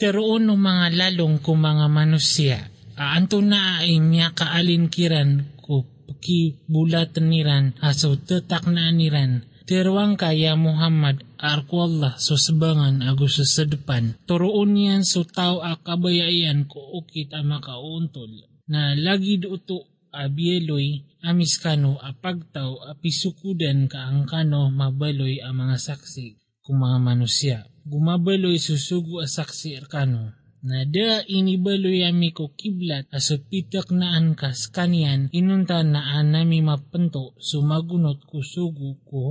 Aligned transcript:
Teroon 0.00 0.48
no 0.48 0.56
mga 0.56 0.96
lalong 0.96 1.44
ko 1.44 1.52
mga 1.60 1.86
manusia. 1.92 2.72
Aanto 2.96 3.44
na 3.44 3.84
ay 3.84 4.00
miya 4.00 4.32
kaalinkiran 4.32 5.60
ko 5.60 5.84
pakibulatan 6.08 7.28
niran 7.28 7.64
aso 7.84 8.16
tetak 8.16 8.64
na 8.64 8.88
niran. 8.88 9.44
Teruang 9.68 10.16
kaya 10.16 10.56
Muhammad 10.56 11.20
arko 11.36 11.84
Allah 11.84 12.16
so 12.16 12.40
sabangan 12.40 13.04
agus 13.04 13.44
sa 13.44 13.68
depan. 13.68 14.16
Turoon 14.24 14.72
niyan 14.72 15.04
so 15.04 15.28
tao 15.28 15.60
akabayayan 15.60 16.64
ko 16.64 16.80
ukit 17.04 17.36
ama 17.36 17.60
kauntol. 17.60 18.48
Na 18.72 18.96
lagi 18.96 19.36
uto 19.44 19.84
abieloy 20.16 21.04
amiskano 21.28 22.00
apagtaw 22.00 22.88
apisukudan 22.88 23.84
kaangkano 23.84 24.72
mabaloy 24.72 25.44
ang 25.44 25.60
mga 25.60 25.76
saksi 25.76 26.40
kung 26.64 26.80
mga 26.80 26.98
manusya. 27.04 27.58
Gumabaloy 27.90 28.58
susugo 28.66 29.14
a 29.24 29.26
saksi 29.36 29.68
arkano 29.80 30.22
na 30.68 30.78
da 30.94 31.08
inibaloy 31.36 32.00
ami 32.10 32.28
ko 32.36 32.44
kiblat 32.58 33.04
aso 33.18 33.34
pitak 33.48 33.88
na 33.98 34.06
ankas 34.18 34.58
kanyan 34.74 35.20
inunta 35.38 35.78
na 35.92 36.00
anami 36.18 36.58
mapanto 36.68 37.22
sumagunot 37.48 38.20
ko 38.30 38.38
sugo 38.52 38.88
ko 39.08 39.22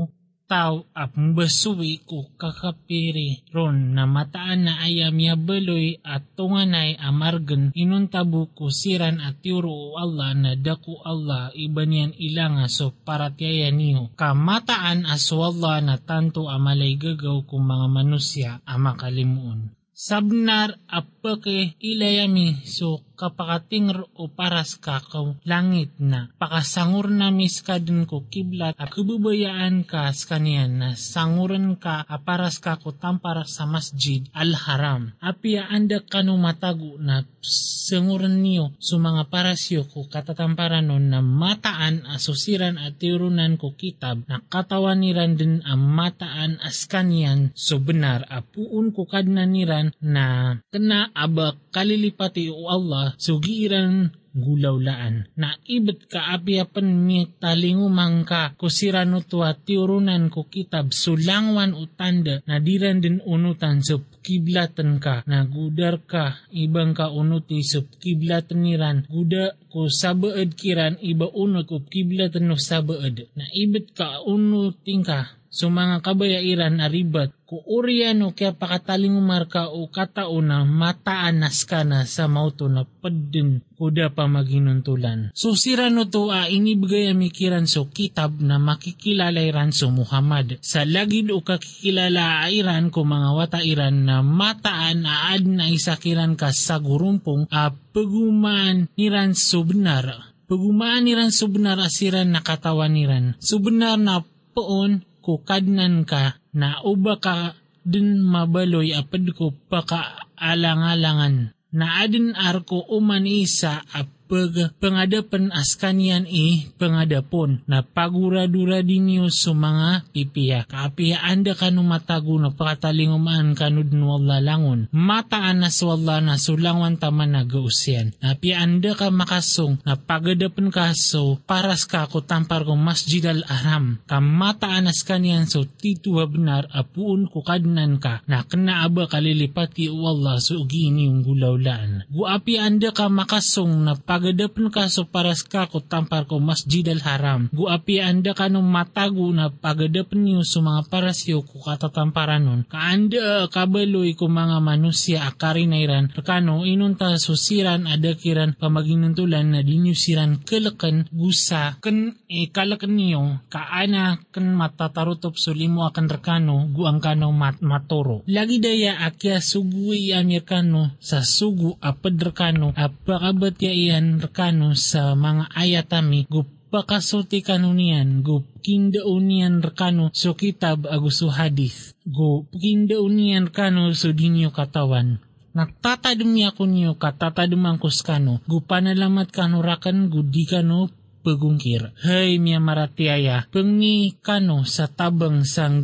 tao 0.50 0.90
at 0.98 1.14
mbasuwi 1.14 2.02
ko 2.10 2.26
kakapiri. 2.42 3.46
Ron 3.54 3.94
na 3.94 4.10
mataan 4.10 4.66
na 4.66 4.82
ayam 4.82 5.14
ya 5.22 5.38
beloy 5.38 6.02
at 6.02 6.26
tunganay 6.34 6.98
amargan 6.98 7.70
inuntabu 7.78 8.50
ko 8.58 8.74
siran 8.74 9.22
at 9.22 9.38
yuro 9.46 9.94
Allah 9.96 10.34
na 10.34 10.52
daku 10.58 10.98
Allah 11.06 11.54
iban 11.54 11.94
yan 11.94 12.12
ilanga 12.18 12.66
so 12.66 12.90
paratiyaya 13.06 13.70
niyo 13.70 14.10
kamataan 14.18 15.06
aso 15.06 15.46
Allah 15.46 15.86
na 15.86 15.96
tanto 16.02 16.50
amalay 16.50 16.98
gagaw 16.98 17.46
kung 17.46 17.70
mga 17.70 17.88
manusya 17.88 18.52
amakalimuon. 18.66 19.78
Sabnar 20.00 20.80
apake 20.88 21.76
ilayami 21.84 22.64
so 22.64 23.04
kapakatingr 23.20 24.08
o 24.16 24.32
paras 24.32 24.80
kakaw 24.80 25.36
langit 25.44 25.92
na 26.00 26.32
pakasangur 26.40 27.12
na 27.12 27.28
miskadin 27.36 28.08
ko 28.08 28.24
kiblat 28.32 28.80
at 28.80 28.96
kububayaan 28.96 29.84
ka 29.84 30.08
sa 30.16 30.40
na 30.40 30.96
sanguran 30.96 31.76
ka 31.76 32.08
aparas 32.08 32.64
ka 32.64 32.80
ko 32.80 32.96
tampara 32.96 33.44
sa 33.44 33.68
masjid 33.68 34.24
al-haram. 34.32 35.12
Apia 35.20 35.68
anda 35.68 36.00
kanu 36.00 36.40
matago 36.40 36.96
na 36.96 37.28
sanguran 37.44 38.40
niyo 38.40 38.72
so 38.80 38.96
mga 39.02 39.28
parasyo 39.28 39.84
ko 39.90 40.08
katatamparan 40.08 40.88
nun 40.88 41.12
na 41.12 41.20
mataan 41.20 42.06
asusiran 42.08 42.78
at 42.80 42.96
tirunan 43.02 43.60
ko 43.60 43.74
kitab 43.74 44.24
na 44.30 44.40
katawan 44.48 45.02
niran 45.02 45.36
din 45.36 45.60
ang 45.66 45.82
mataan 45.82 46.62
as 46.62 46.86
kaniyan 46.86 47.50
so 47.58 47.82
benar 47.82 48.24
apuun 48.30 48.94
ko 48.94 49.10
kadna 49.10 49.44
niran 49.44 49.92
na 50.04 50.60
kena 50.70 51.10
aba 51.18 51.58
kalilipati 51.74 52.52
o 52.54 52.70
Allah 52.70 53.09
sugiran 53.18 54.12
gulawlaan. 54.36 55.26
Na 55.42 55.58
ibet 55.66 56.06
ka 56.06 56.38
apiapan 56.38 56.88
mi 57.06 57.26
talingumang 57.42 58.24
ka 58.30 58.54
kusirano 58.56 59.26
tuwa 59.26 59.58
tiurunan 59.58 60.30
ko 60.30 60.46
kitab 60.46 60.94
sulangwan 60.94 61.74
utanda 61.74 62.42
na 62.46 62.62
diran 62.62 63.02
din 63.02 63.18
unutan 63.26 63.82
sa 63.82 63.98
kiblatan 64.22 65.02
ka. 65.02 65.26
Na 65.26 65.50
gudar 65.50 66.04
ka 66.06 66.38
ibang 66.54 66.94
ka 66.94 67.10
unuti 67.10 67.66
sa 67.66 67.82
kiblatan 67.82 68.62
niran. 68.62 68.98
Guda 69.10 69.58
ko 69.70 69.90
sabaad 69.90 70.54
kiran 70.58 70.98
iba 71.02 71.30
unot 71.30 71.66
ko 71.70 71.78
kiblatan 71.86 72.50
no 72.50 72.58
sabaad 72.58 73.30
na 73.38 73.46
ibet 73.54 73.94
ka 73.94 74.22
unuting 74.26 75.06
ka 75.06 75.39
So 75.50 75.74
mga 75.74 76.06
kabayairan 76.06 76.78
aribat, 76.78 77.34
ko 77.50 77.66
uriano 77.66 78.38
kaya 78.38 78.54
pakataling 78.54 79.18
umarka 79.18 79.74
o 79.74 79.90
katauna 79.90 80.62
mataanas 80.62 81.66
ka 81.66 81.82
na 81.82 82.06
sa 82.06 82.30
mauto 82.30 82.70
na 82.70 82.86
padin 82.86 83.66
kuda 83.74 84.14
pa 84.14 84.30
maginuntulan. 84.30 85.34
So 85.34 85.58
sirano 85.58 86.06
to 86.06 86.30
a 86.30 86.46
inibigay 86.46 87.10
amikiran 87.10 87.66
so 87.66 87.90
kitab 87.90 88.38
na 88.38 88.62
makikilala 88.62 89.42
iran 89.42 89.74
so 89.74 89.90
Muhammad. 89.90 90.62
Sa 90.62 90.86
lagid 90.86 91.34
o 91.34 91.42
kakikilala 91.42 92.46
iran 92.54 92.94
ko 92.94 93.02
mga 93.02 93.30
watairan 93.34 94.06
na 94.06 94.22
mataan 94.22 95.10
aad 95.10 95.50
na 95.50 95.74
isakiran 95.74 96.38
ka 96.38 96.54
sa 96.54 96.78
gurumpong 96.78 97.50
a 97.50 97.74
pagumaan 97.74 98.86
niran 98.94 99.34
so 99.34 99.66
benar. 99.66 100.30
Pagumaan 100.46 101.10
niran 101.10 101.34
so 101.34 101.50
benar 101.50 101.82
asiran 101.82 102.30
na 102.30 102.46
katawan 102.46 102.94
niran. 102.94 103.34
So 103.42 103.58
benar 103.58 103.98
na 103.98 104.22
poon 104.54 105.09
kukadnan 105.30 106.10
ka 106.10 106.42
na 106.58 106.82
uba 106.82 107.22
ka 107.22 107.54
din 107.86 108.18
mabaloy 108.26 108.98
apad 108.98 109.30
ko 109.38 109.54
pakaalangalangan. 109.70 111.54
Na 111.70 112.02
adin 112.02 112.34
arko 112.34 112.82
uman 112.90 113.30
isa 113.30 113.86
apag 114.30 114.78
pangadapan 114.78 115.50
askanyan 115.50 116.30
i 116.30 116.70
pangadapon 116.78 117.66
na 117.66 117.82
paguradura 117.82 118.86
dinyo 118.86 119.26
sa 119.34 119.58
mga 119.58 120.06
pipiya. 120.14 120.70
Kapiya 120.70 121.26
anda 121.26 121.58
kanu 121.58 121.82
matago 121.82 122.38
na 122.38 122.54
pakatalingumaan 122.54 123.58
kanud 123.58 123.90
wala 123.90 124.38
langon. 124.38 124.86
Mataan 124.94 125.66
na 125.66 125.74
swalla 125.74 126.22
na 126.22 126.38
sulangwan 126.38 127.02
taman 127.02 127.34
na 127.34 127.42
gausyan. 127.42 128.14
Napia 128.22 128.62
anda 128.62 128.94
ka 128.94 129.10
makasong 129.10 129.82
na 129.82 129.98
pagadapan 129.98 130.70
kaso 130.70 131.42
paras 131.50 131.90
ka 131.90 132.06
ko 132.06 132.22
tampar 132.22 132.70
ko 132.70 132.78
masjid 132.78 133.26
al 133.26 133.42
aram. 133.50 133.98
Kamataan 134.06 134.94
as 134.94 135.02
kanyan 135.02 135.50
so 135.50 135.66
tituwa 135.66 136.30
benar 136.30 136.70
apuun 136.70 137.26
ko 137.34 137.42
kadnan 137.42 137.98
ka 137.98 138.22
na 138.30 138.46
kanaaba 138.46 139.10
kalilipati 139.10 139.90
wala 139.90 140.38
so 140.38 140.62
ugini 140.62 141.10
yung 141.10 141.26
gulawlaan. 141.26 142.06
Guapi 142.14 142.62
anda 142.62 142.94
ka 142.94 143.10
makasong 143.10 143.90
na 143.90 143.98
pagadapan 144.20 144.68
ka 144.68 144.92
so 144.92 145.08
paras 145.08 145.48
ka 145.48 145.72
ko 145.72 145.80
tampar 145.80 146.28
ko 146.28 146.44
masjid 146.44 146.84
al 146.92 147.00
haram. 147.08 147.48
Guapi 147.56 148.04
anda 148.04 148.36
ka 148.36 148.52
nung 148.52 148.68
matago 148.68 149.32
na 149.32 149.48
pagadapan 149.48 150.28
niyo 150.28 150.44
sa 150.44 150.60
mga 150.60 150.92
parasyo 150.92 151.40
ko 151.48 151.64
katatamparan 151.64 152.44
nun. 152.44 152.68
Kaanda 152.68 153.48
kabaloy 153.48 154.20
ko 154.20 154.28
mga 154.28 154.60
manusya 154.60 155.24
akari 155.24 155.72
na 155.72 155.80
iran. 155.80 156.12
Kano 156.12 156.68
inunta 156.68 157.16
susiran 157.16 157.88
adakiran 157.88 158.60
pamaginuntulan 158.60 159.56
na 159.56 159.64
dinyusiran 159.64 160.44
kalakan 160.44 161.08
gusa 161.16 161.80
kan 161.80 162.20
e 162.28 162.52
kalakan 162.52 163.00
niyo 163.00 163.24
kaana 163.48 164.20
kan 164.36 164.52
matatarutop 164.52 165.40
sulimo 165.40 165.88
akan 165.88 166.12
rekano 166.12 166.68
guang 166.76 167.00
kano 167.00 167.32
mat 167.32 167.64
matoro. 167.64 168.28
Lagi 168.28 168.60
daya 168.60 169.00
akya 169.08 169.40
suguy 169.40 170.12
Amerikano 170.50 170.98
sa 170.98 171.22
sugu 171.22 171.78
apad 171.78 172.18
rekano 172.18 172.74
apakabat 172.74 173.62
ya 173.62 173.70
iyan 173.70 174.09
rekano 174.18 174.74
sa 174.74 175.14
mga 175.14 175.54
ayatami 175.54 176.26
gu 176.26 176.42
pakasuti 176.74 177.46
kanunian 177.46 178.26
gu 178.26 178.42
kindaunian 178.66 179.62
rekano 179.62 180.10
so 180.10 180.34
kitab 180.34 180.90
aguso 180.90 181.30
hadis 181.30 181.94
gu 182.10 182.50
kindaunian 182.50 183.54
rekano 183.54 183.94
so 183.94 184.10
dinyo 184.10 184.50
katawan. 184.50 185.22
Nagtatadumi 185.50 186.46
ako 186.46 186.70
niyo 186.70 186.94
katatadumang 186.94 187.82
kuskano, 187.82 188.38
gu 188.46 188.62
panalamat 188.62 189.34
kanurakan 189.34 190.14
gu 190.14 190.22
di 190.22 190.46
kano 190.46 190.94
pagungkir. 191.22 191.92
Hay 192.04 192.40
miya 192.40 192.64
maratiaya, 192.64 193.48
pengni 193.52 194.18
kano 194.20 194.64
sa 194.66 194.88
tabang 194.88 195.44
sang 195.44 195.84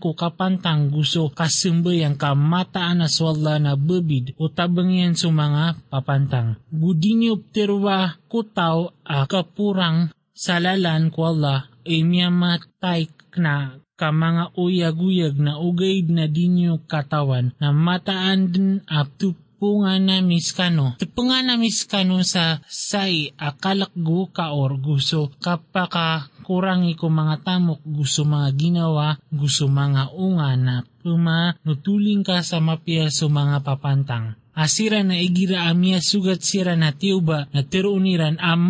ko 0.00 0.16
kapantang 0.16 0.88
gusto 0.90 1.30
kasembayang 1.32 2.16
kamataan 2.16 3.04
na 3.04 3.08
swalla 3.08 3.60
na 3.60 3.78
bebid 3.78 4.34
o 4.40 4.48
tabang 4.48 4.92
yan 4.92 5.14
sa 5.14 5.28
mga 5.30 5.88
papantang. 5.92 6.60
Gudinyo 6.72 7.40
terwa 7.52 8.16
kutaw 8.28 8.92
a 9.04 9.24
kapurang 9.28 10.12
salalan 10.32 11.12
ko 11.12 11.32
Allah 11.32 11.68
ay 11.86 12.02
miya 12.06 12.30
matay 12.30 13.10
na 13.36 13.82
ka 14.02 14.10
mga 14.10 14.58
uyag-uyag 14.58 15.38
na 15.38 15.62
ugaid 15.62 16.10
na 16.10 16.26
dinyo 16.26 16.82
katawan 16.90 17.54
na 17.62 17.70
mataan 17.70 18.50
din 18.50 18.82
apto 18.90 19.38
punga 19.62 19.94
na 20.02 20.18
miskano. 20.18 20.98
Tipunga 20.98 21.38
na 21.46 21.54
miskano 21.54 22.18
sa 22.26 22.58
say 22.66 23.30
akalakgu 23.38 24.34
ka 24.34 24.50
or 24.50 24.74
gusto 24.82 25.30
kapaka 25.38 26.26
kurangi 26.42 26.98
ko 26.98 27.06
mga 27.06 27.46
tamok 27.46 27.78
gusto 27.86 28.26
mga 28.26 28.50
ginawa 28.58 29.14
gusto 29.30 29.70
mga 29.70 30.10
unga 30.18 30.50
na 30.58 30.76
puma 30.82 31.54
nutuling 31.62 32.26
ka 32.26 32.42
sa 32.42 32.58
mapia 32.58 33.06
so 33.14 33.30
mga 33.30 33.62
papantang. 33.62 34.34
Asira 34.50 35.06
na 35.06 35.22
igira 35.22 35.70
amia 35.70 36.02
sugat 36.02 36.42
sira 36.42 36.74
na 36.74 36.90
tiuba 36.90 37.46
na 37.54 37.62
tiruuniran 37.62 38.42
ang 38.42 38.66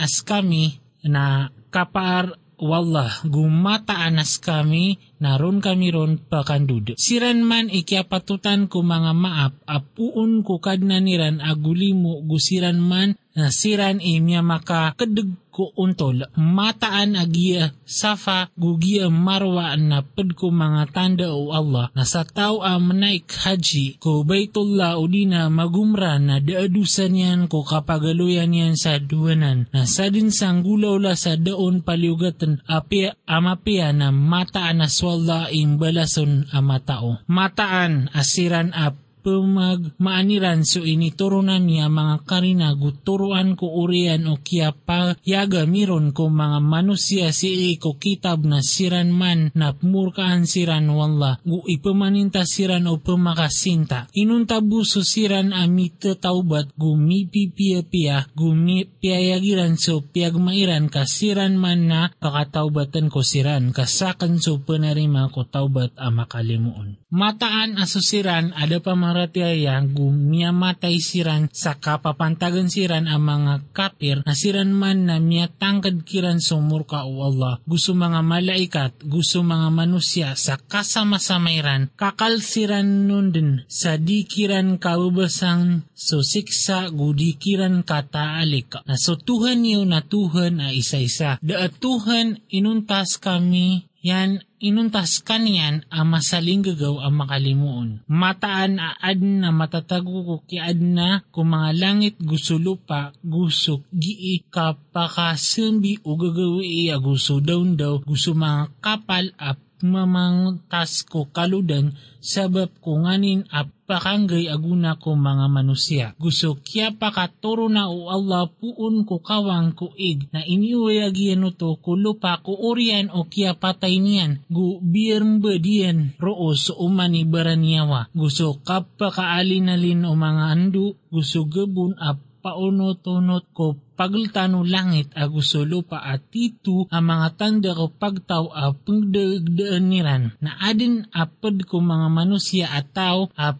as 0.00 0.24
kami 0.24 0.80
na 1.04 1.52
kapar 1.68 2.41
Wallah, 2.62 3.26
gumataan 3.26 4.22
as 4.22 4.38
kami, 4.38 5.02
naron 5.18 5.58
kami 5.58 5.90
ron 5.90 6.14
pakandud. 6.14 6.94
Siran 6.94 7.42
man 7.42 7.66
ikiapatutan 7.66 8.70
ko 8.70 8.86
mga 8.86 9.18
maap, 9.18 9.58
apuun 9.66 10.46
ko 10.46 10.62
kadna 10.62 11.02
niran 11.02 11.42
agulimo 11.42 12.22
gusiran 12.22 12.78
man 12.78 13.18
na 13.34 13.50
siran 13.50 13.98
imya 13.98 14.46
maka 14.46 14.94
kedeg 14.94 15.41
ko 15.52 15.76
untol. 15.76 16.24
Mataan 16.34 17.20
agia 17.20 17.76
safa 17.84 18.48
gugia 18.56 19.12
marwa 19.12 19.76
na 19.76 20.00
ko 20.32 20.48
mga 20.48 20.88
tanda 20.96 21.28
o 21.36 21.52
Allah 21.52 21.92
na 21.92 22.08
sa 22.08 22.24
tao 22.24 22.64
a 22.64 22.80
manaik 22.80 23.28
haji 23.28 24.00
ko 24.00 24.24
baitullah 24.24 24.96
o 24.96 25.04
dina 25.04 25.52
magumra 25.52 26.16
na 26.16 26.40
daadusan 26.40 27.12
yan 27.12 27.40
ko 27.52 27.60
kapagaluyan 27.62 28.56
yan 28.56 28.74
sa 28.80 28.96
duwanan 28.96 29.68
na 29.74 29.84
sa 29.84 30.08
din 30.08 30.32
sang 30.32 30.64
gulaw 30.64 30.96
la 30.96 31.12
sa 31.18 31.36
daon 31.36 31.84
paliugatan 31.84 32.64
apia 32.64 33.12
amapia 33.28 33.92
na 33.92 34.08
mataan 34.08 34.80
na 34.80 34.88
swalla 34.88 35.52
imbalason 35.52 36.48
amatao 36.48 37.20
mataan 37.28 38.08
asiran 38.16 38.72
ap 38.72 38.96
pumag 39.22 39.94
maaniran 40.02 40.66
so 40.66 40.82
initurunan 40.82 41.62
niya 41.62 41.86
mga 41.86 42.26
karina 42.26 42.74
guturuan 42.74 43.54
ko 43.54 43.70
urian 43.86 44.26
o 44.26 44.42
kia 44.42 44.74
pa 44.74 45.14
yaga 45.22 45.62
miron 45.64 46.10
ko 46.10 46.26
mga 46.26 46.58
manusia 46.58 47.30
si 47.30 47.78
ko 47.78 47.94
kitab 47.96 48.42
na 48.42 48.60
siran 48.60 49.14
man 49.14 49.54
na 49.54 49.72
murkaan 49.78 50.44
siran 50.44 50.90
wala. 50.90 51.38
Gu 51.46 51.62
ipamaninta 51.70 52.42
siran 52.42 52.90
o 52.90 52.98
pumakasinta 52.98 54.10
inunta 54.18 54.58
buso 54.58 55.06
siran 55.06 55.54
ami 55.54 55.94
taubat 55.98 56.74
gu 56.74 56.98
mi 56.98 57.24
pipia 57.30 57.86
pia 57.86 58.26
gu 58.34 58.50
mi 58.52 58.82
piayagiran 58.84 59.78
so 59.78 60.02
piagmairan 60.02 60.90
kasiran 60.90 61.54
man 61.54 61.86
na 61.86 62.10
kakataubatan 62.18 63.06
ko 63.06 63.22
siran. 63.22 63.70
Kasakan 63.70 64.42
so 64.42 64.58
panarima 64.58 65.30
ko 65.30 65.46
taubat 65.46 65.94
amakalimuon 65.94 67.01
mataan 67.12 67.76
asusiran 67.76 68.56
ada 68.56 68.80
pa 68.80 68.96
maratyaya 68.96 69.84
gumiyamatay 69.84 70.96
siran 70.96 71.52
sa 71.52 71.76
kapapantagan 71.76 72.72
siran 72.72 73.04
ang 73.04 73.20
mga 73.20 73.54
kapir 73.76 74.24
na 74.24 74.32
siran 74.32 74.72
man 74.72 75.04
na 75.04 75.20
miyatangkad 75.20 76.08
kiran 76.08 76.40
sumurka 76.40 77.04
o 77.04 77.28
Allah. 77.28 77.60
Gusto 77.68 77.92
mga 77.92 78.24
malaikat, 78.24 79.04
gusto 79.04 79.44
mga 79.44 79.68
manusia 79.68 80.32
sa 80.32 80.56
kasama-samairan, 80.56 81.92
kakalsiran 81.94 83.06
nun 83.06 83.28
din 83.28 83.60
sa 83.68 84.00
dikiran 84.00 84.80
kaubasang 84.80 85.84
susiksa 85.92 86.88
gudikiran 86.88 87.84
kataalik. 87.84 88.72
Na 88.88 88.96
so 88.96 89.20
Tuhan 89.20 89.68
niyo 89.68 89.84
na 89.84 90.00
Tuhan 90.00 90.64
ay 90.64 90.80
isa-isa. 90.80 91.36
Da 91.44 91.68
Tuhan 91.68 92.40
inuntas 92.48 93.20
kami 93.20 93.92
yan 94.02 94.42
inuntas 94.62 95.18
kanyan 95.26 95.82
ang 95.90 96.14
masaling 96.14 96.62
gagaw 96.62 97.02
ang 97.02 97.18
makalimuon. 97.18 98.06
Mataan 98.06 98.78
aad 98.78 99.18
na 99.18 99.50
matatago 99.50 100.22
ko 100.22 100.34
kiad 100.46 100.78
na 100.78 101.26
kung 101.34 101.50
mga 101.50 101.70
langit 101.74 102.14
gusto 102.22 102.56
lupa, 102.56 103.10
gusto 103.20 103.82
gii 103.90 104.46
kapakasambi 104.46 106.06
o 106.06 106.14
gagawi 106.14 106.86
iya 106.86 107.02
gusto 107.02 107.42
daw 107.42 107.66
daw, 107.74 107.98
gusto 108.06 108.38
mga 108.38 108.70
kapal 108.78 109.34
at 109.34 109.58
mamangtas 109.82 111.04
ko 111.04 111.28
kaludan 111.28 111.92
sabab 112.22 112.70
ko 112.78 113.02
nganin 113.02 113.42
apakanggay 113.50 114.46
aguna 114.46 114.94
ko 114.96 115.18
mga 115.18 115.46
manusia. 115.50 116.06
Gusto 116.16 116.56
kya 116.62 116.94
pakaturo 116.94 117.66
na 117.66 117.90
o 117.90 118.06
Allah 118.08 118.46
puun 118.46 119.02
ko 119.02 119.18
kawang 119.18 119.74
ko 119.74 119.90
ig 119.98 120.30
na 120.30 120.46
iniwayagyan 120.46 121.42
to 121.58 121.76
ko 121.82 121.98
lupa 121.98 122.38
ko 122.40 122.54
orian 122.54 123.10
o 123.10 123.26
kya 123.26 123.58
patay 123.58 123.98
niyan. 123.98 124.46
Gu 124.46 124.78
biyermba 124.78 125.58
diyan 125.58 126.16
roo 126.22 126.54
so 126.54 126.78
umani 126.78 127.26
baranyawa. 127.26 128.06
Gusto 128.14 128.62
kapakaalinalin 128.62 130.06
o 130.06 130.14
mga 130.14 130.44
andu 130.54 130.94
gusto 131.10 131.44
gabun 131.44 131.98
ap 131.98 132.31
paunot-unot 132.42 133.54
ko 133.54 133.78
pagltano 133.94 134.66
langit 134.66 135.14
agusto 135.14 135.62
lupa 135.62 136.02
at 136.02 136.26
tito 136.26 136.90
ang 136.90 137.06
mga 137.06 137.28
tanda 137.38 137.70
ko 137.72 137.86
pagtaw 137.94 138.44
a 138.50 138.74
pagdagdaan 138.74 139.84
niran. 139.86 140.24
Na 140.42 140.58
adin 140.58 141.06
apad 141.14 141.62
ko 141.64 141.78
mga 141.78 142.08
manusia 142.10 142.66
at 142.74 142.90
tao 142.90 143.30
a 143.38 143.54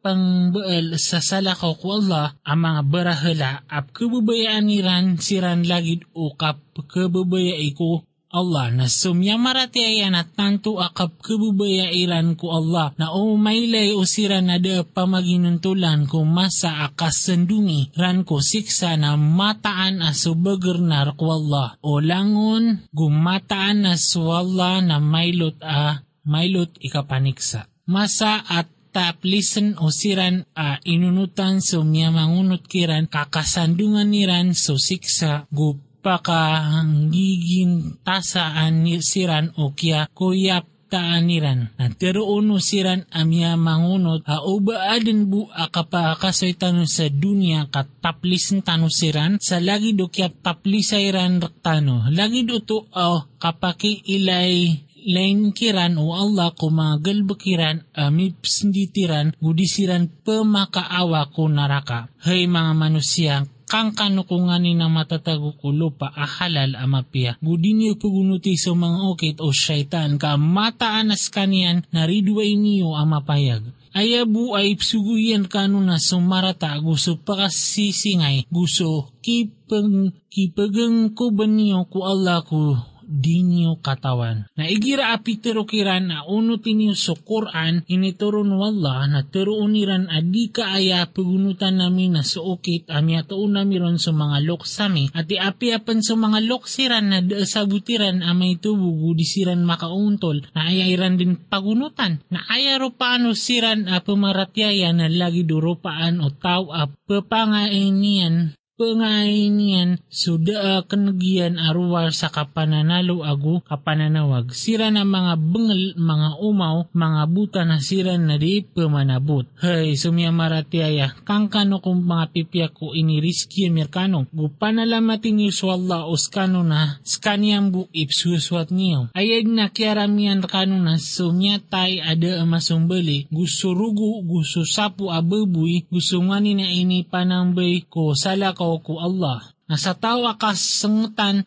pangbaal 0.00 0.96
sa 0.96 1.20
salakaw 1.20 1.76
ko 1.76 2.00
Allah 2.00 2.32
ang 2.40 2.60
mga 2.64 2.80
barahala 2.88 3.50
ap 3.68 3.92
kababayaan 3.92 4.64
niran 4.64 5.06
siran 5.20 5.68
lagid 5.68 6.08
o 6.16 6.32
kap 6.32 6.56
kababayai 6.88 7.76
ko 7.76 8.00
Allah 8.30 8.70
na 8.70 8.86
sumyamarati 8.86 9.82
ayan 9.82 10.14
at 10.14 10.30
tanto 10.38 10.78
akap 10.78 11.18
kabubaya-iran 11.18 12.38
ko 12.38 12.54
Allah 12.54 12.94
na 12.94 13.10
umaylay 13.10 13.90
usira 13.90 14.38
na 14.38 14.62
da 14.62 14.86
pamaginuntulan 14.86 16.06
ko 16.06 16.22
masa 16.22 16.86
akas 16.86 17.26
sandungi 17.26 17.90
ran 17.98 18.22
ko 18.22 18.38
siksa 18.38 18.94
na 18.94 19.18
mataan 19.18 19.98
aso 19.98 20.38
bagernar 20.38 21.18
ko 21.18 21.42
Allah. 21.42 21.74
O 21.82 21.98
langon 21.98 22.86
gumataan 22.94 23.82
na 23.82 23.98
Allah 24.14 24.78
na 24.78 25.02
maylot 25.02 25.58
a 25.58 26.06
maylot 26.22 26.70
ikapaniksa. 26.78 27.66
Masa 27.90 28.46
at 28.46 28.70
taplisen 28.94 29.74
o 29.82 29.90
siran 29.90 30.46
a 30.54 30.78
inunutan 30.86 31.58
so 31.58 31.82
miya 31.82 32.14
mangunot 32.14 32.62
kiran 32.70 33.10
kakasandungan 33.10 34.06
niran 34.06 34.54
so 34.54 34.78
siksa 34.78 35.50
gup 35.50 35.78
pakahangigin 36.00 37.79
tasaan 38.06 38.86
siran 39.02 39.52
o 39.58 39.74
kya 39.74 40.06
kuyap 40.14 40.66
taaniran. 40.90 41.70
Na 41.78 41.86
pero 41.94 42.26
uno 42.26 42.58
siran 42.58 43.06
amya 43.14 43.54
mangunot 43.54 44.26
a 44.26 44.42
uba 44.42 44.90
adin 44.90 45.30
bu 45.30 45.46
akapakasoy 45.46 46.58
tano 46.58 46.84
sa 46.84 47.06
dunia 47.06 47.70
kataplis 47.70 48.50
tano 48.66 48.90
siran 48.90 49.38
sa 49.38 49.62
lagi 49.62 49.94
do 49.94 50.10
kya 50.10 50.34
taplisayran 50.42 51.38
rektano. 51.38 52.10
Lagi 52.10 52.42
do 52.42 52.58
to 52.66 52.90
o 52.90 53.24
kapaki 53.38 54.02
ilay 54.10 54.90
lain 55.00 55.56
kiran 55.56 55.96
o 55.96 56.12
Allah 56.12 56.52
ko 56.52 56.68
mga 56.68 57.00
galbakiran 57.00 57.76
amips 57.96 58.68
ditiran 58.68 59.32
gudisiran 59.40 60.12
pemakaawa 60.26 61.32
ko 61.32 61.48
naraka. 61.48 62.12
Hay 62.20 62.44
mga 62.44 62.72
manusia, 62.76 63.48
kang 63.70 63.94
kanukunganin 63.94 64.82
na 64.82 64.90
matatago 64.90 65.54
ko 65.54 65.70
lupa 65.70 66.10
ahalal 66.10 66.74
amapia. 66.74 67.38
Gudinyo 67.38 67.94
pagunuti 67.94 68.58
sa 68.58 68.74
mga 68.74 68.98
okit 69.14 69.36
o 69.38 69.54
syaitan 69.54 70.18
ka 70.18 70.34
mataanas 70.34 71.30
kanian 71.30 71.86
na 71.94 72.10
ridway 72.10 72.58
niyo 72.58 72.98
amapayag. 72.98 73.62
Ayabu 73.94 74.54
ay 74.58 74.74
psuguyan 74.78 75.50
kano 75.50 75.82
na 75.82 75.98
sumarata 75.98 76.78
gusto 76.78 77.18
pakasisingay 77.18 78.46
gusto 78.46 79.10
kipag 79.18 80.14
kipagang 80.30 81.10
ko 81.10 81.34
ba 81.34 81.42
niyo 81.50 81.90
ko 81.90 82.06
Allah 82.06 82.38
ko 82.46 82.89
dinyo 83.10 83.82
katawan. 83.82 84.46
Na 84.54 84.70
igira 84.70 85.10
apitero 85.10 85.66
kiran 85.66 86.14
na 86.14 86.22
uno 86.30 86.62
tinyo 86.62 86.94
sa 86.94 87.18
Quran 87.18 87.82
inituron 87.90 88.54
wala 88.54 89.10
na 89.10 89.26
turoon 89.26 89.74
niran 89.74 90.06
adi 90.06 90.54
ka 90.54 90.78
aya 90.78 91.10
pagunutan 91.10 91.82
namin 91.82 92.14
na 92.14 92.22
suokit 92.22 92.86
amya 92.86 93.26
tuon 93.26 93.58
namiron 93.58 93.98
sa 93.98 94.14
mga 94.14 94.46
loksami 94.46 95.10
at 95.10 95.26
iapi 95.26 95.74
apan 95.74 95.98
sa 96.06 96.14
mga 96.14 96.38
loksiran 96.46 97.06
na 97.10 97.18
sabutiran 97.42 98.22
amay 98.22 98.62
tubugo 98.62 99.10
disiran 99.18 99.66
makauntol 99.66 100.46
na 100.54 100.70
ayairan 100.70 101.18
din 101.18 101.34
pagunutan. 101.34 102.22
Na 102.30 102.46
ayaro 102.46 102.94
paano 102.94 103.34
siran 103.34 103.90
a 103.90 103.98
pamaratyaya 103.98 104.94
na 104.94 105.10
lagi 105.10 105.42
duropaan 105.42 106.22
o 106.22 106.30
tao 106.30 106.70
a 106.70 106.86
papangainian 106.86 108.54
pengainian 108.80 110.00
suda 110.08 110.80
kenegyan 110.88 111.60
arwar 111.60 112.16
sa 112.16 112.32
kapananalo 112.32 113.20
agu 113.20 113.60
kapananawag. 113.68 114.56
Sira 114.56 114.88
na 114.88 115.04
mga 115.04 115.36
bengal, 115.36 115.92
mga 116.00 116.40
umaw, 116.40 116.88
mga 116.88 117.22
buta 117.28 117.62
na 117.68 117.76
sira 117.84 118.16
na 118.16 118.40
di 118.40 118.64
pemanabot. 118.64 119.44
Hey, 119.60 120.00
sumya 120.00 120.32
maratiaya, 120.32 121.12
kang 121.28 121.52
kano 121.52 121.84
kung 121.84 122.08
mga 122.08 122.32
pipya 122.32 122.66
ko 122.72 122.96
iniriski 122.96 123.68
merkano. 123.68 124.24
Gupanalamatin 124.32 125.36
niyo 125.36 125.52
swalla 125.52 126.08
o 126.08 126.16
skano 126.16 126.64
na 126.64 126.96
skanyang 127.04 127.68
bu 127.68 127.84
ipsuswat 127.92 128.72
niyo. 128.72 129.12
Ayag 129.12 129.44
na 129.44 129.68
kiaramian 129.68 130.40
kano 130.48 130.80
na 130.80 130.96
sumya 130.96 131.60
tay 131.60 132.00
ada 132.00 132.40
masumbali. 132.48 133.28
Gusto 133.28 133.76
rugo, 133.76 134.24
gusto 134.24 134.64
sapu 134.64 135.12
ababuy, 135.12 135.84
gusto 135.92 136.16
ngani 136.24 136.64
na 136.64 136.66
ini 136.72 137.04
panambay 137.04 137.84
ko 137.84 138.16
sala 138.16 138.56
ko 138.56 138.69
ko 138.78 139.02
Allah. 139.02 139.42
Na 139.66 139.74
sa 139.74 139.98
tao 139.98 140.30
akas 140.30 140.86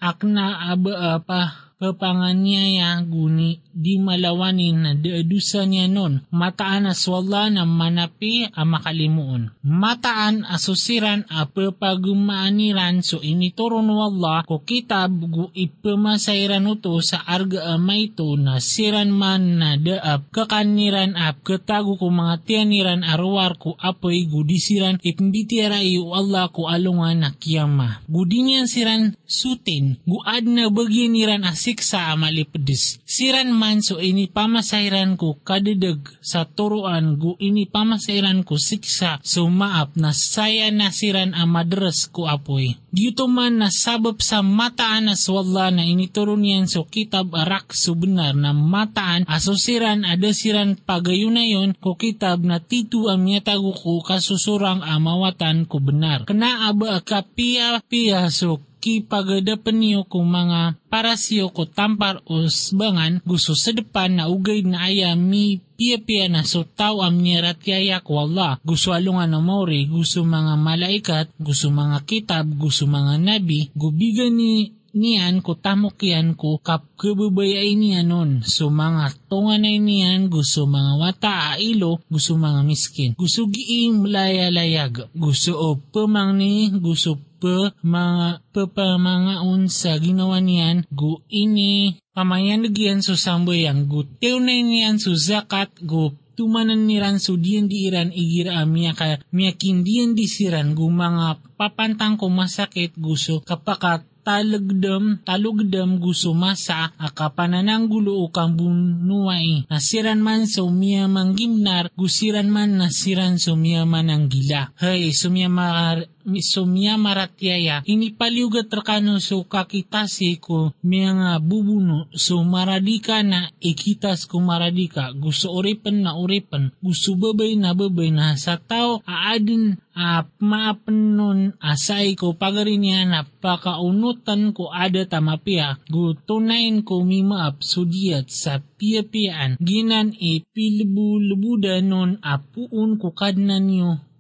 akna 0.04 0.76
aba 0.76 1.24
apa 1.24 1.40
papanganyaya 1.84 3.04
guni 3.04 3.60
di 3.76 4.00
malawanin 4.00 4.78
na 4.80 4.92
deadusa 4.96 5.68
niya 5.68 5.92
nun. 5.92 6.24
Mataan 6.32 6.88
aswala 6.88 7.52
na 7.52 7.68
manapi 7.68 8.48
a 8.48 8.64
makalimuon. 8.64 9.52
Mataan 9.66 10.48
asusiran 10.48 11.28
a 11.28 11.44
papagumaaniran 11.44 13.04
so 13.04 13.20
inituron 13.20 13.90
wala 13.92 14.46
ko 14.48 14.64
kitab 14.64 15.12
gu 15.28 15.52
ipamasairan 15.52 16.64
uto 16.70 16.96
sa 17.04 17.20
arga 17.26 17.76
amay 17.76 18.14
to 18.14 18.38
na 18.40 18.62
siran 18.62 19.12
man 19.12 19.60
na 19.60 19.76
daap 19.76 20.30
kakaniran 20.32 21.18
ap 21.18 21.42
katago 21.44 21.98
ko 21.98 22.08
mga 22.14 22.46
tianiran 22.46 23.02
arwar 23.02 23.58
ko 23.58 23.74
apoy 23.82 24.30
gudisiran 24.30 25.02
ipmbitiara 25.02 25.82
iyo 25.82 26.14
Allah 26.14 26.48
ko 26.54 26.70
alungan 26.70 27.26
na 27.26 27.30
kiyama. 27.34 28.06
Gudinyan 28.06 28.70
siran 28.70 29.18
sutin 29.26 29.98
guad 30.06 30.46
na 30.46 30.70
bagyaniran 30.70 31.42
asiksa 31.74 32.14
amalipedis. 32.14 33.02
Siran 33.02 33.50
man 33.50 33.82
so 33.82 33.98
ini 33.98 34.30
pamasairan 34.30 35.18
ko 35.18 35.42
kadadag 35.42 36.06
sa 36.22 36.46
turuan 36.46 37.18
gu 37.18 37.34
ini 37.42 37.66
pamasairan 37.66 38.46
ko 38.46 38.62
siksa 38.62 39.18
so 39.26 39.50
maap 39.50 39.98
na 39.98 40.14
saya 40.14 40.70
nasiran 40.70 41.34
a 41.34 41.50
madras 41.50 42.06
ko 42.14 42.30
apoy. 42.30 42.78
Dito 42.94 43.26
man 43.26 43.58
na 43.66 43.74
sabab 43.74 44.22
sa 44.22 44.46
mataan 44.46 45.10
as 45.10 45.26
wala 45.26 45.74
na 45.74 45.82
inituro 45.82 46.38
niyan 46.38 46.70
so 46.70 46.86
kitab 46.86 47.34
arak 47.34 47.74
so 47.74 47.98
benar 47.98 48.38
na 48.38 48.54
mataan 48.54 49.26
asosiran 49.26 50.06
adasiran 50.06 50.78
pagayunayon 50.78 51.74
ko 51.82 51.98
kitab 51.98 52.46
na 52.46 52.62
titu 52.62 53.10
ang 53.10 53.26
miyatago 53.26 53.74
ko 53.74 54.06
kasusurang 54.06 54.86
amawatan 54.86 55.66
ko 55.66 55.82
benar. 55.82 56.30
Kena 56.30 56.70
aba 56.70 57.02
kapia 57.02 57.82
pia 57.90 58.30
so 58.30 58.62
kipagadapan 58.84 59.80
niyo 59.80 60.02
kung 60.04 60.28
mga 60.28 60.76
parasyo 60.92 61.56
ko 61.56 61.64
tampar 61.64 62.20
o 62.28 62.44
sbangan 62.52 63.24
gusto 63.24 63.56
sa 63.56 63.72
depan 63.72 64.20
na 64.20 64.28
ugay 64.28 64.60
na 64.68 64.92
aya 64.92 65.16
mi 65.16 65.64
pia-pia 65.80 66.28
na 66.28 66.44
so 66.44 66.68
tao 66.68 67.00
am 67.00 67.24
nirat 67.24 67.64
yaya 67.64 68.04
ko. 68.04 68.28
Gusto 68.68 68.92
alungan 68.92 69.32
na 69.32 69.40
mori, 69.40 69.88
gusto 69.88 70.28
mga 70.28 70.60
malaikat, 70.60 71.28
gusto 71.40 71.72
mga 71.72 72.04
kitab, 72.04 72.46
gusto 72.60 72.84
mga 72.84 73.16
nabi, 73.24 73.72
gubigan 73.72 74.36
ni 74.36 74.76
niyan 74.94 75.42
ko 75.42 75.58
tamok 75.58 75.98
yan 76.06 76.38
ko 76.38 76.62
kap 76.62 76.86
kababayay 76.96 77.74
niya 77.74 78.06
nun. 78.06 78.46
So 78.46 78.70
mga 78.70 79.18
tunganay 79.26 79.82
niyan 79.82 80.30
gusto 80.30 80.70
mga 80.70 80.94
wata 81.02 81.58
ailo, 81.58 82.00
gusto 82.08 82.38
mga 82.38 82.62
miskin. 82.62 83.18
Gusto 83.18 83.50
giing 83.50 84.06
laya-layag. 84.06 85.10
Gusto 85.18 85.58
o 85.58 85.68
pamangni, 85.82 86.70
gusto 86.78 87.18
pa 87.44 87.76
mga 87.84 88.40
papamangaon 88.56 89.68
sa 89.68 90.00
ginawa 90.00 90.40
niyan 90.40 90.88
gu 90.88 91.20
ini 91.28 92.00
pamayanagyan 92.16 93.04
so 93.04 93.20
sambayang 93.20 93.92
gu 93.92 94.08
teunay 94.24 94.64
niyan 94.64 94.96
so 94.96 95.12
zakat 95.12 95.68
gu 95.84 96.16
tumanan 96.40 96.88
niran 96.88 97.20
so 97.20 97.36
diyan 97.36 97.68
di 97.68 97.92
iran 97.92 98.16
igira 98.16 98.64
miya 98.64 98.96
ka 98.96 99.20
miya 99.36 99.52
kindiyan 99.60 100.16
di 100.16 100.24
siran 100.24 100.72
gu 100.72 100.88
mga 100.88 101.44
papantang 101.60 102.16
ko 102.16 102.32
masakit 102.32 102.96
gusto 102.96 103.44
kapakat 103.44 104.08
talagdam, 104.24 105.20
talugdam 105.28 106.00
gusto 106.00 106.32
masa, 106.32 106.96
akapananang 106.96 107.92
gulo 107.92 108.24
o 108.24 108.32
kang 108.32 108.56
bunuay. 108.56 109.68
Nasiran 109.68 110.24
man 110.24 110.48
sa 110.48 110.64
umiyamang 110.64 111.36
gimnar, 111.36 111.92
gusiran 111.94 112.48
man 112.48 112.80
nasiran 112.80 113.36
sa 113.36 113.54
umiyaman 113.54 114.08
ang 114.08 114.32
gila. 114.32 114.72
Hay, 114.80 115.12
sumiyamar 115.12 116.08
sumya 116.40 116.96
maratyaya 116.96 117.84
inipaliugat 117.84 118.72
rakano 118.72 119.20
so 119.20 119.44
kakitasi 119.44 120.40
ko 120.40 120.72
mga 120.84 121.40
bubuno 121.44 122.08
so 122.16 122.44
maradika 122.44 123.24
na 123.24 123.52
ikitas 123.60 124.26
ko 124.30 124.40
maradika 124.40 125.12
gusto 125.14 125.52
uripan 125.52 126.04
na 126.04 126.16
uripan 126.16 126.72
gusto 126.80 127.16
babay 127.20 127.60
na 127.60 127.76
babay 127.76 128.10
na 128.12 128.36
sa 128.40 128.56
tao 128.56 129.04
aadin 129.04 129.78
a 129.94 130.26
maapanon 130.42 131.54
asay 131.62 132.18
ko 132.18 132.34
pagarinya 132.34 133.06
na 133.06 133.20
pakaunutan 133.44 134.50
ko 134.50 134.74
ada 134.74 135.06
tamapia 135.06 135.78
gutunain 135.86 136.82
ko 136.82 137.06
mimaap 137.06 137.62
sudiyat 137.62 138.26
sa 138.34 138.58
pia-piaan 138.58 139.62
ginan 139.62 140.18
ipilibu-libuda 140.18 141.86
nun 141.86 142.18
apuun 142.26 142.98
ko 142.98 143.14
kadnan 143.14 143.70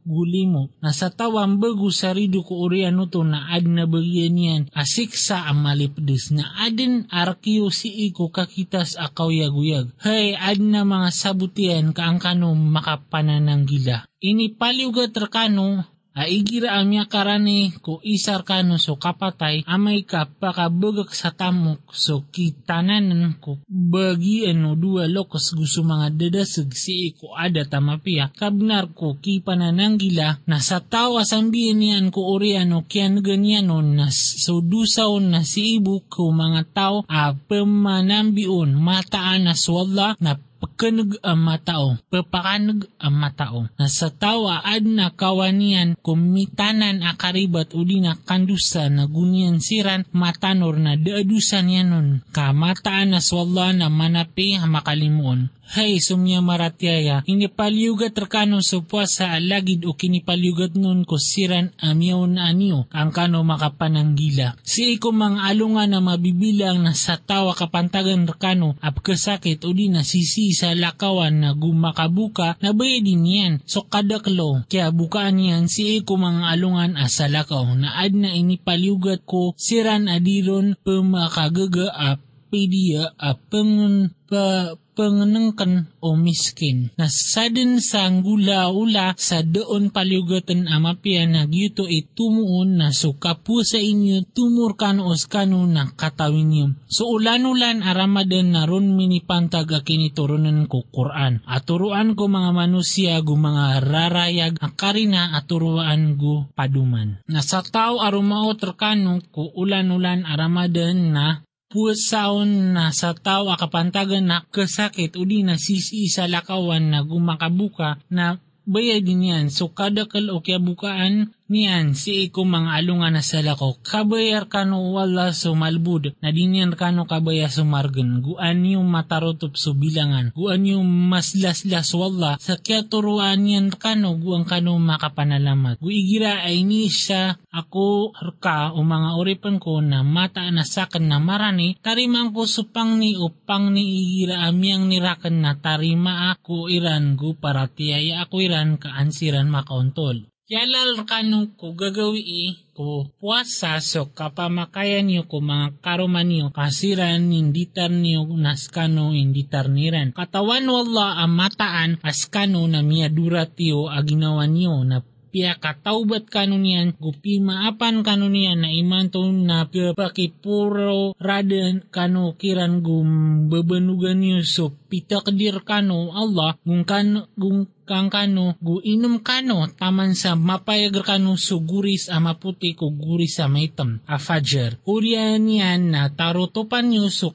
gulimo. 0.03 0.69
Nasa 0.83 1.09
tawang 1.09 1.59
bagu 1.59 1.89
sarido 1.89 2.43
ko 2.43 2.63
oriano 2.67 3.07
to 3.07 3.23
na 3.23 3.49
ad 3.51 3.67
na 3.67 3.87
bagyan 3.87 4.37
yan 4.37 4.63
asiksa 4.75 5.47
ang 5.47 5.63
malipdes 5.63 6.35
na 6.35 6.51
adin 6.63 7.07
arkiyo 7.09 7.71
si 7.71 7.91
iko 8.11 8.29
kakitas 8.29 8.95
akaw 8.99 9.31
yaguyag. 9.31 9.91
Hay 10.03 10.35
ad 10.35 10.59
na 10.59 10.83
mga 10.83 11.09
sabutian 11.11 11.95
kaangkano 11.95 12.51
makapanananggila. 12.55 14.07
Ini 14.23 14.55
paliugat 14.55 15.11
rakano 15.19 15.92
Aigira 16.13 16.77
amya 16.77 17.09
karani 17.09 17.73
ko 17.81 17.97
isar 18.05 18.45
kano 18.45 18.77
so 18.77 19.01
kapatay 19.01 19.65
amay 19.65 20.05
ka 20.05 20.29
pakabagak 20.29 21.09
sa 21.09 21.33
tamok 21.33 21.89
so 21.89 22.21
kitananan 22.29 23.41
ko 23.41 23.57
bagian 23.65 24.61
no 24.61 24.77
dua 24.77 25.09
lokos 25.09 25.57
gusto 25.57 25.81
mga 25.81 26.13
dadasag 26.13 26.69
si 26.77 27.17
ko 27.17 27.33
ada 27.33 27.65
tamapia. 27.65 28.29
Kabnar 28.29 28.93
ko 28.93 29.17
kipanananggila 29.17 30.45
na 30.45 30.61
sa 30.61 30.85
tawa 30.85 31.25
sambihin 31.25 31.81
niyan 31.81 32.07
ko 32.13 32.29
oriano 32.29 32.85
kian 32.85 33.17
ganyan 33.25 33.73
na 33.73 34.13
so 34.13 34.61
dusaw 34.61 35.17
na 35.17 35.41
si 35.41 35.81
ibu 35.81 36.05
ko 36.13 36.29
mga 36.29 36.61
tao 36.77 36.97
a 37.09 37.33
pamanambion 37.33 38.77
mataan 38.77 39.49
na 39.49 39.57
swalla 39.57 40.13
na 40.21 40.37
pagkanag 40.63 41.19
ang 41.19 41.43
matao, 41.43 41.99
papakanag 42.07 42.87
ang 42.95 43.15
matao. 43.19 43.67
Na 43.75 43.91
tawa 43.91 44.63
ad 44.63 44.87
na 44.87 45.11
kawanian 45.11 45.99
kumitanan 45.99 47.03
akaribat 47.03 47.75
uli 47.75 47.99
na 47.99 48.15
kandusa 48.15 48.87
na 48.87 49.03
gunyan 49.03 49.59
siran 49.59 50.07
matanor 50.15 50.79
na 50.79 50.95
daadusan 50.95 51.67
yanon. 51.67 52.23
Kamataan 52.31 53.11
na 53.11 53.19
swalla 53.19 53.75
na 53.75 53.91
manapi 53.91 54.55
makalimuon. 54.63 55.51
Hay 55.63 56.03
sumya 56.03 56.43
maratyaya, 56.43 57.23
inipaliugat 57.23 58.11
rakano 58.13 58.59
so 58.59 58.83
puasa 58.83 59.31
alagid 59.31 59.87
o 59.87 59.95
kinipaliugat 59.95 60.75
nun 60.75 61.07
ko 61.07 61.15
siran 61.15 61.71
amyaw 61.79 62.27
na 62.27 62.51
anyo, 62.51 62.85
ang 62.91 63.15
kano 63.15 63.41
makapananggila. 63.47 64.59
Si 64.61 64.99
iko 64.99 65.15
mga 65.15 65.47
alunga 65.49 65.87
na 65.87 66.03
mabibilang 66.03 66.83
na 66.83 66.91
sa 66.91 67.15
tawa 67.15 67.55
kapantagan 67.55 68.27
rakano, 68.27 68.75
apkasakit 68.83 69.63
o 69.63 69.71
di 69.71 69.87
na 69.87 70.03
sisi 70.03 70.51
sa 70.51 70.75
lakawan 70.75 71.41
na 71.41 71.49
gumakabuka 71.55 72.59
na 72.59 72.75
bayadin 72.75 73.23
yan. 73.23 73.53
So 73.63 73.87
kadaklo, 73.87 74.67
kaya 74.67 74.91
bukaan 74.91 75.39
yan 75.39 75.71
si 75.71 76.03
iko 76.03 76.19
mga 76.19 76.53
alungan 76.53 76.99
asa 76.99 77.31
lakaw 77.31 77.65
na 77.73 77.97
ad 77.97 78.13
na 78.13 78.35
inipaliugat 78.35 79.23
ko 79.23 79.55
siran 79.55 80.11
adiron 80.11 80.75
pumakagaga 80.83 81.89
a 81.95 82.09
pedia 82.53 83.09
a 83.17 83.33
pengun 83.33 84.13
pa 84.29 84.77
panganangkan 84.93 85.89
o 85.99 86.15
miskin. 86.15 86.93
Nasadin 86.95 87.81
sa 87.83 88.07
gula-ula 88.09 89.17
sa 89.17 89.41
doon 89.41 89.89
paliugatan 89.89 90.69
amapia 90.69 91.25
na 91.25 91.49
gyuto 91.49 91.89
itumuon 91.89 92.79
na 92.79 92.89
sukapu 92.93 93.65
sa 93.65 93.81
inyo 93.81 94.23
tumur 94.31 94.77
kanos 94.79 95.25
kano 95.25 95.65
na 95.65 95.89
katawin 95.93 96.47
niyo. 96.49 96.67
So 96.87 97.09
ulan-ulan 97.09 97.81
aramadan 97.81 98.53
na 98.53 98.69
ron 98.69 98.93
minipantag 98.93 99.69
akiniturunan 99.73 100.69
ko 100.69 100.85
Quran. 100.93 101.41
Aturuan 101.49 102.13
ko 102.13 102.29
mga 102.29 102.51
manusia 102.53 103.17
gu 103.19 103.33
mga 103.33 103.81
rarayag 103.81 104.53
akarina 104.61 105.33
aturuan 105.35 106.15
gu 106.15 106.47
paduman. 106.53 107.19
Na 107.25 107.41
sa 107.41 107.65
tao 107.65 107.99
arumao 107.99 108.53
terkano 108.55 109.19
ko 109.33 109.49
ulan-ulan 109.57 110.23
aramadan 110.29 110.97
na 111.13 111.27
pusaon 111.73 112.77
na 112.77 112.93
sa 112.93 113.17
tao 113.17 113.49
akapantagan 113.49 114.29
na 114.29 114.45
kasakit 114.53 115.17
udi 115.17 115.41
na 115.41 115.57
sisi 115.57 116.05
sa 116.05 116.29
lakawan 116.29 116.93
na 116.93 117.01
gumakabuka 117.01 117.97
na 118.13 118.37
bayad 118.69 119.01
din 119.01 119.25
yan. 119.33 119.45
So 119.49 119.73
kada 119.73 120.05
kal 120.05 120.29
o 120.29 120.39
kaya 120.39 120.61
bukaan 120.61 121.33
niyan 121.51 121.93
si 121.93 122.29
iko 122.29 122.47
mga 122.47 122.79
alungan 122.79 123.13
na 123.15 123.23
sa 123.23 123.43
lako. 123.43 123.79
Kabayar 123.83 124.47
kano 124.47 124.93
wala 124.95 125.35
so 125.35 125.53
malbud 125.53 126.15
na 126.23 126.29
dinyan 126.33 126.73
kano 126.73 127.05
kabaya 127.05 127.51
so 127.51 127.67
margan. 127.67 128.23
Guan 128.23 128.63
yung 128.65 128.87
matarotop 128.87 129.53
so 129.59 129.75
bilangan. 129.77 130.31
Guan 130.33 130.65
yung 130.65 130.85
maslaslas 130.85 131.93
wala 131.93 132.39
sa 132.41 132.57
kaya 132.57 132.87
turuan 132.87 133.43
yan 133.45 133.69
kano 133.69 134.15
guan 134.17 134.47
kano 134.47 134.75
makapanalamat. 134.79 135.77
Guigira 135.83 136.43
ay 136.43 136.65
ni 136.65 136.87
siya 136.89 137.37
ako 137.53 138.17
harka 138.17 138.73
o 138.73 138.81
mga 138.81 139.09
oripan 139.19 139.61
ko 139.61 139.79
na 139.83 140.01
mata 140.01 140.49
na 140.49 140.65
sakan 140.65 141.05
na 141.05 141.21
marani 141.21 141.77
tarimang 141.79 142.33
ko 142.33 142.49
supang 142.49 142.97
ni 142.97 143.13
upang 143.13 143.69
ni 143.69 143.83
igira 144.01 144.49
amyang 144.49 144.89
nirakan 144.89 145.45
na 145.45 145.53
tarima 145.61 146.33
ako 146.33 146.67
iran 146.71 147.13
gu 147.13 147.37
para 147.37 147.69
tiyaya 147.69 148.25
ako 148.25 148.41
iran 148.41 148.81
kaansiran 148.81 149.47
makauntol. 149.47 150.32
Yalal 150.53 151.01
kanu 151.09 151.49
ko 151.57 151.73
gagawi 151.73 152.61
ko 152.77 153.09
puasa 153.17 153.81
so 153.81 154.13
kapamakayan 154.13 155.09
niyo 155.09 155.25
ko 155.25 155.41
mga 155.41 155.81
karuman 155.81 156.29
niyo 156.29 156.53
kasiran 156.53 157.33
inditar 157.33 157.89
niyo 157.89 158.29
naskano 158.37 159.17
inditar 159.17 159.65
niran. 159.65 160.13
Katawan 160.13 160.69
wala 160.69 161.25
ang 161.25 161.33
mataan 161.33 161.91
askano 162.05 162.69
na 162.69 162.85
miadura 162.85 163.49
tiyo 163.49 163.89
aginawa 163.89 164.45
niyo 164.45 164.85
na 164.85 165.01
pia 165.33 165.57
kataubat 165.57 166.29
kanunian 166.29 166.93
gupi 167.01 167.41
maapan 167.41 168.05
kanunian 168.05 168.61
na 168.61 168.69
imanto 168.69 169.25
na 169.33 169.65
pakipuro 169.97 171.17
raden 171.17 171.81
kanu 171.89 172.37
kiran 172.37 172.85
gum 172.85 173.09
bebenugan 173.49 174.21
so 174.45 174.69
pitakdir 174.93 175.65
kanu 175.65 176.13
Allah 176.13 176.53
gung 176.61 176.85
kan 176.85 177.25
gung 177.33 177.65
kang 177.83 178.07
kano 178.07 178.55
gu 178.63 178.79
inum 178.79 179.19
kano 179.19 179.67
taman 179.67 180.15
sa 180.15 180.39
mapayag 180.39 180.95
kano 181.03 181.35
so 181.35 181.59
guris 181.59 182.07
ama 182.07 182.39
puti 182.39 182.77
ko 182.79 182.93
guris 182.93 183.41
sa 183.41 183.51
maitam 183.51 183.99
a 184.07 184.15
fajar. 184.21 184.79
Uriyan 184.87 185.43
yan 185.49 185.91
na 185.91 186.07
tarotopan 186.07 186.93
nyo 186.93 187.11
so 187.11 187.33